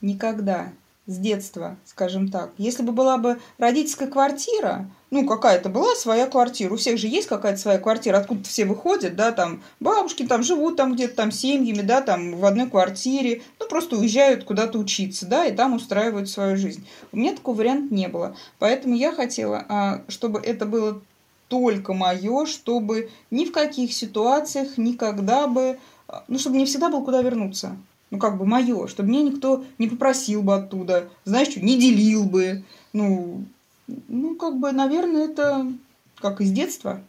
[0.00, 0.72] никогда
[1.06, 2.52] с детства, скажем так.
[2.56, 6.72] Если бы была бы родительская квартира, ну, какая-то была своя квартира.
[6.72, 10.76] У всех же есть какая-то своя квартира, откуда все выходят, да, там бабушки там живут
[10.76, 15.44] там где-то там семьями, да, там в одной квартире, ну, просто уезжают куда-то учиться, да,
[15.44, 16.86] и там устраивают свою жизнь.
[17.12, 18.34] У меня такого варианта не было.
[18.58, 21.00] Поэтому я хотела, а, чтобы это было
[21.48, 25.78] только мое, чтобы ни в каких ситуациях никогда бы,
[26.08, 27.76] а, ну, чтобы мне всегда было куда вернуться
[28.14, 32.24] ну, как бы мое, чтобы меня никто не попросил бы оттуда, знаешь, что, не делил
[32.24, 32.62] бы.
[32.92, 33.44] Ну,
[33.88, 35.66] ну, как бы, наверное, это
[36.20, 37.02] как из детства,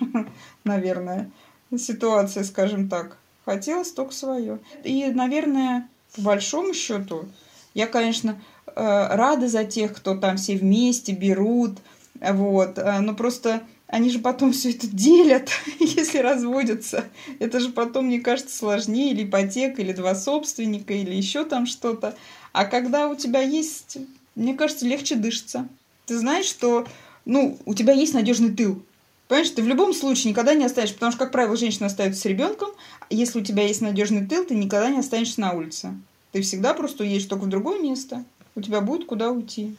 [0.64, 1.30] наверное,
[1.76, 3.18] ситуация, скажем так.
[3.44, 4.58] Хотелось только свое.
[4.82, 7.26] И, наверное, по большому счету,
[7.74, 11.76] я, конечно, э, рада за тех, кто там все вместе берут,
[12.18, 17.04] вот, э, но просто они же потом все это делят, если разводятся.
[17.38, 22.16] Это же потом, мне кажется, сложнее, или ипотека, или два собственника, или еще там что-то.
[22.52, 23.98] А когда у тебя есть,
[24.34, 25.68] мне кажется, легче дышится.
[26.06, 26.86] Ты знаешь, что
[27.24, 28.82] ну, у тебя есть надежный тыл.
[29.28, 32.24] Понимаешь, ты в любом случае никогда не останешься, потому что, как правило, женщина остается с
[32.24, 32.68] ребенком.
[33.10, 35.94] Если у тебя есть надежный тыл, ты никогда не останешься на улице.
[36.32, 38.24] Ты всегда просто уедешь только в другое место.
[38.54, 39.76] У тебя будет куда уйти.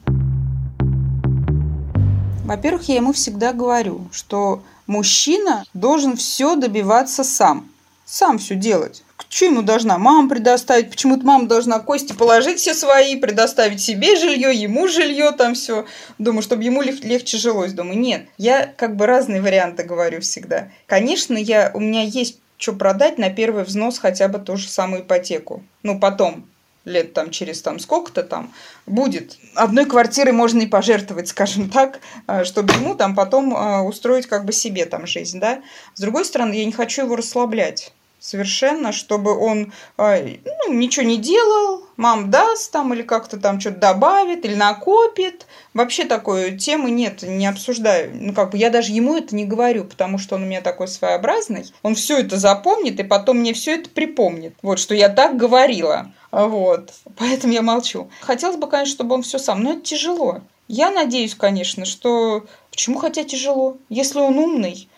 [2.48, 7.70] Во-первых, я ему всегда говорю, что мужчина должен все добиваться сам.
[8.06, 9.04] Сам все делать.
[9.28, 10.89] Что ему должна мама предоставить?
[10.89, 15.86] Почему-то мама должна кости положить все свои, предоставить себе жилье, ему жилье, там все.
[16.18, 17.74] Думаю, чтобы ему легче жилось.
[17.74, 18.28] Думаю, нет.
[18.38, 20.70] Я как бы разные варианты говорю всегда.
[20.86, 25.02] Конечно, я, у меня есть что продать на первый взнос хотя бы ту же самую
[25.04, 25.64] ипотеку.
[25.84, 26.48] Ну, потом,
[26.88, 28.54] лет там через там сколько-то там
[28.86, 29.38] будет.
[29.56, 34.46] Одной квартирой можно и пожертвовать, скажем так, э, чтобы ему там потом э, устроить как
[34.46, 35.62] бы себе там жизнь, да.
[35.94, 40.38] С другой стороны, я не хочу его расслаблять совершенно, чтобы он э,
[40.68, 45.45] ну, ничего не делал, мам даст там или как-то там что-то добавит или накопит.
[45.74, 48.11] Вообще такой темы нет, не обсуждаю.
[48.13, 50.88] Ну, как бы я даже ему это не говорю, потому что он у меня такой
[50.88, 51.65] своеобразный.
[51.84, 54.55] Он все это запомнит и потом мне все это припомнит.
[54.61, 56.11] Вот, что я так говорила.
[56.32, 56.93] Вот.
[57.18, 58.09] Поэтому я молчу.
[58.22, 60.41] Хотелось бы, конечно, чтобы он все сам, но это тяжело.
[60.68, 62.45] Я надеюсь, конечно, что...
[62.72, 63.78] Почему хотя тяжело?
[63.89, 64.89] Если он умный,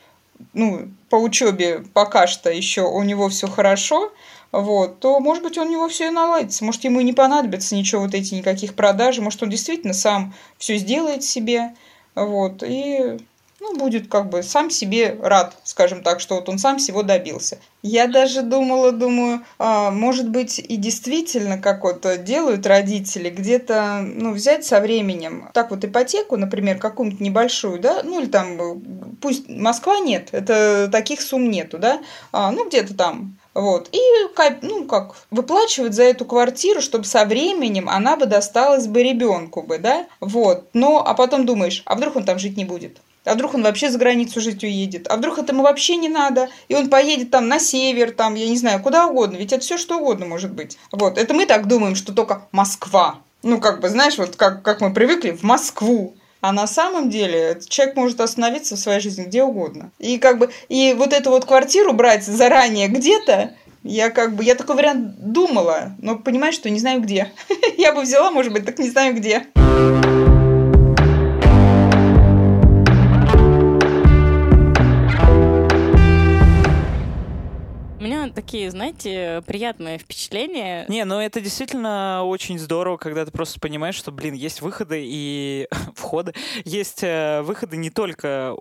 [0.54, 4.12] ну, по учебе пока что еще у него все хорошо,
[4.52, 6.66] вот, то, может быть, у него все и наладится.
[6.66, 9.20] Может, ему и не понадобится ничего, вот эти никаких продаж.
[9.20, 11.76] Может, он действительно сам все сделает себе.
[12.16, 13.20] Вот, и
[13.60, 17.60] ну, будет как бы сам себе рад, скажем так, что вот он сам всего добился.
[17.82, 24.34] Я даже думала, думаю, а, может быть и действительно, как вот делают родители, где-то, ну,
[24.34, 28.82] взять со временем, так вот ипотеку, например, какую-нибудь небольшую, да, ну, или там,
[29.22, 32.02] пусть Москва нет, это таких сумм нету, да,
[32.32, 33.90] а, ну, где-то там вот.
[33.92, 34.00] И
[34.62, 39.80] ну, как, выплачивать за эту квартиру, чтобы со временем она бы досталась бы ребенку бы,
[39.80, 40.08] да?
[40.20, 40.70] Вот.
[40.74, 43.00] Но, а потом думаешь, а вдруг он там жить не будет?
[43.26, 45.08] А вдруг он вообще за границу жить уедет?
[45.10, 46.50] А вдруг это ему вообще не надо?
[46.68, 49.38] И он поедет там на север, там, я не знаю, куда угодно.
[49.38, 50.78] Ведь это все что угодно может быть.
[50.92, 51.18] Вот.
[51.18, 53.20] Это мы так думаем, что только Москва.
[53.44, 56.16] Ну, как бы, знаешь, вот как, как мы привыкли, в Москву.
[56.42, 59.92] А на самом деле человек может остановиться в своей жизни где угодно.
[60.00, 63.52] И как бы и вот эту вот квартиру брать заранее где-то,
[63.84, 67.32] я как бы, я такой вариант думала, но понимаю, что не знаю где.
[67.78, 69.48] я бы взяла, может быть, так не знаю где.
[78.42, 80.86] Такие, знаете, приятные впечатления.
[80.88, 85.68] Не, ну это действительно очень здорово, когда ты просто понимаешь, что, блин, есть выходы и
[85.96, 86.34] входы.
[86.64, 88.56] Есть э, выходы не только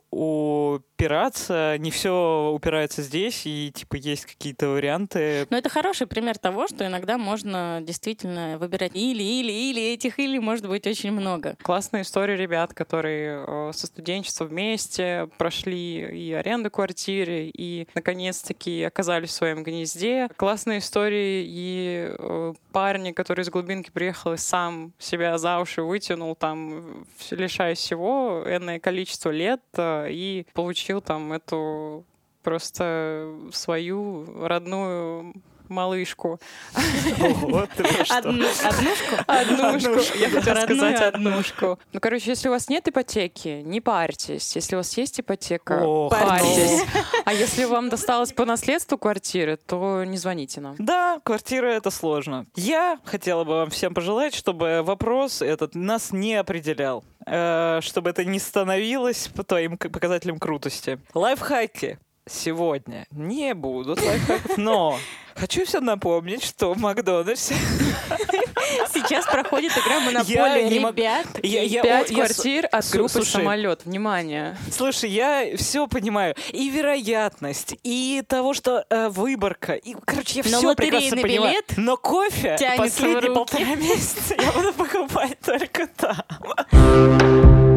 [0.98, 5.46] упираться, не все упирается здесь, и типа есть какие-то варианты.
[5.48, 10.38] Но это хороший пример того, что иногда можно действительно выбирать или, или, или, этих или
[10.38, 11.54] может быть очень много.
[11.62, 19.30] Классная история ребят, которые э, со студенчества вместе прошли и аренду квартиры, и наконец-таки оказались
[19.30, 20.28] в своем гнезде.
[20.34, 26.34] Классные истории и э, парни, который из глубинки приехал и сам себя за уши вытянул,
[26.34, 32.04] там, лишая всего, энное количество лет, э, и получил там эту
[32.42, 35.34] просто свою родную
[35.68, 36.40] малышку.
[38.10, 39.16] Однушку?
[39.26, 40.16] Однушку.
[40.18, 41.78] Я хотела сказать однушку.
[41.92, 44.56] Ну, короче, если у вас нет ипотеки, не парьтесь.
[44.56, 46.84] Если у вас есть ипотека, парьтесь.
[47.24, 50.76] А если вам досталось по наследству квартиры, то не звоните нам.
[50.78, 52.46] Да, квартира— это сложно.
[52.54, 58.24] Я хотела бы вам всем пожелать, чтобы вопрос этот нас не определял э, чтобы это
[58.24, 60.98] не становилось по твоим показателям крутости.
[61.14, 61.98] Лайфхаки
[62.28, 64.98] сегодня не будут лайфхаков, но
[65.34, 67.54] хочу все напомнить, что в Макдональдсе
[68.92, 70.68] Сейчас проходит игра Монополия.
[70.68, 73.84] Ребят, я, я, пять квартир от группы слушай, «Самолет».
[73.84, 74.56] Внимание.
[74.70, 76.34] Слушай, я все понимаю.
[76.52, 79.74] И вероятность, и того, что э, выборка.
[79.74, 81.62] И, короче, я Но все прекрасно билет понимаю.
[81.76, 87.67] Но кофе последние полтора месяца я буду покупать только там.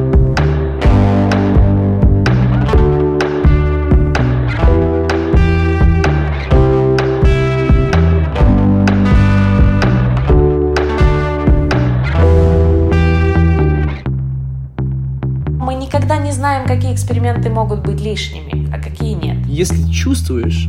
[16.52, 19.38] Знаем, какие эксперименты могут быть лишними, а какие нет.
[19.46, 20.68] Если чувствуешь,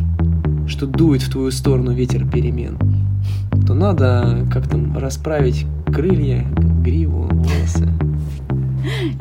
[0.69, 2.79] что дует в твою сторону ветер перемен,
[3.67, 6.47] то надо как-то расправить крылья,
[6.85, 7.89] гриву, волосы.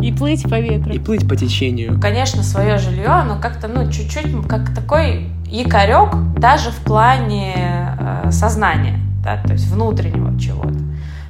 [0.03, 0.93] И плыть по ветру.
[0.93, 1.99] И плыть по течению.
[1.99, 7.55] Конечно, свое жилье, оно как-то, ну, чуть-чуть, как такой якорек даже в плане
[7.99, 10.77] э, сознания, да, то есть внутреннего чего-то.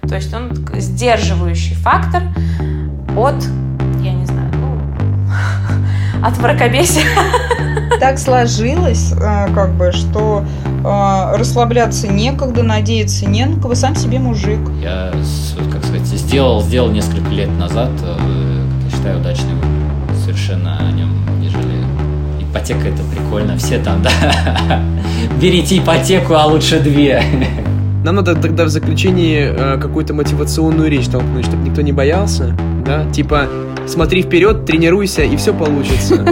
[0.09, 2.23] То есть он сдерживающий фактор
[3.15, 3.47] от
[6.23, 7.03] от мракобесия.
[7.99, 10.43] Так сложилось, э, как бы, что
[10.83, 14.59] э, расслабляться некогда, надеяться не на кого, сам себе мужик.
[14.81, 15.11] Я,
[15.71, 20.15] как сказать, сделал, сделал несколько лет назад, э, как я считаю, удачный выбор.
[20.23, 21.85] Совершенно о нем не жалею.
[22.39, 24.09] Ипотека это прикольно, все там, да.
[25.41, 27.23] Берите ипотеку, а лучше две.
[28.03, 33.09] Нам надо тогда в заключении э, какую-то мотивационную речь толкнуть, чтобы никто не боялся, да?
[33.11, 33.47] Типа,
[33.87, 36.15] смотри вперед, тренируйся, и все получится.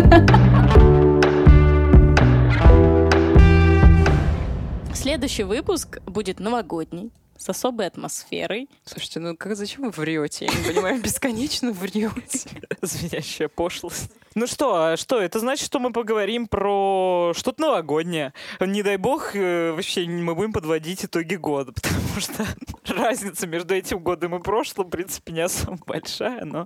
[4.93, 8.69] Следующий выпуск будет новогодний с особой атмосферой.
[8.83, 10.45] Слушайте, ну как зачем вы врете?
[10.45, 12.49] Я не понимаю, бесконечно врете.
[12.81, 14.11] Звенящая пошлость.
[14.35, 15.19] Ну что, а что?
[15.19, 18.33] Это значит, что мы поговорим про что-то новогоднее.
[18.59, 22.45] Не дай бог, э, вообще мы будем подводить итоги года, потому что
[22.93, 26.65] разница между этим годом и прошлым, в принципе, не особо большая, но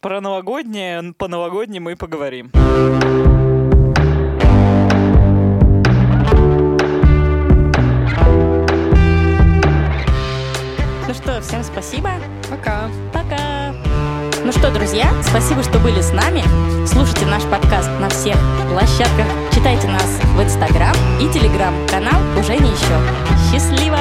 [0.00, 2.52] про новогоднее, по новогоднему мы поговорим.
[11.22, 12.10] Что, всем спасибо.
[12.50, 12.88] Пока.
[13.12, 13.72] Пока.
[14.44, 16.42] Ну что, друзья, спасибо, что были с нами.
[16.86, 18.36] Слушайте наш подкаст на всех
[18.70, 19.26] площадках.
[19.54, 21.74] Читайте нас в Инстаграм и Телеграм.
[21.88, 22.98] Канал уже не еще.
[23.50, 23.98] Счастливо!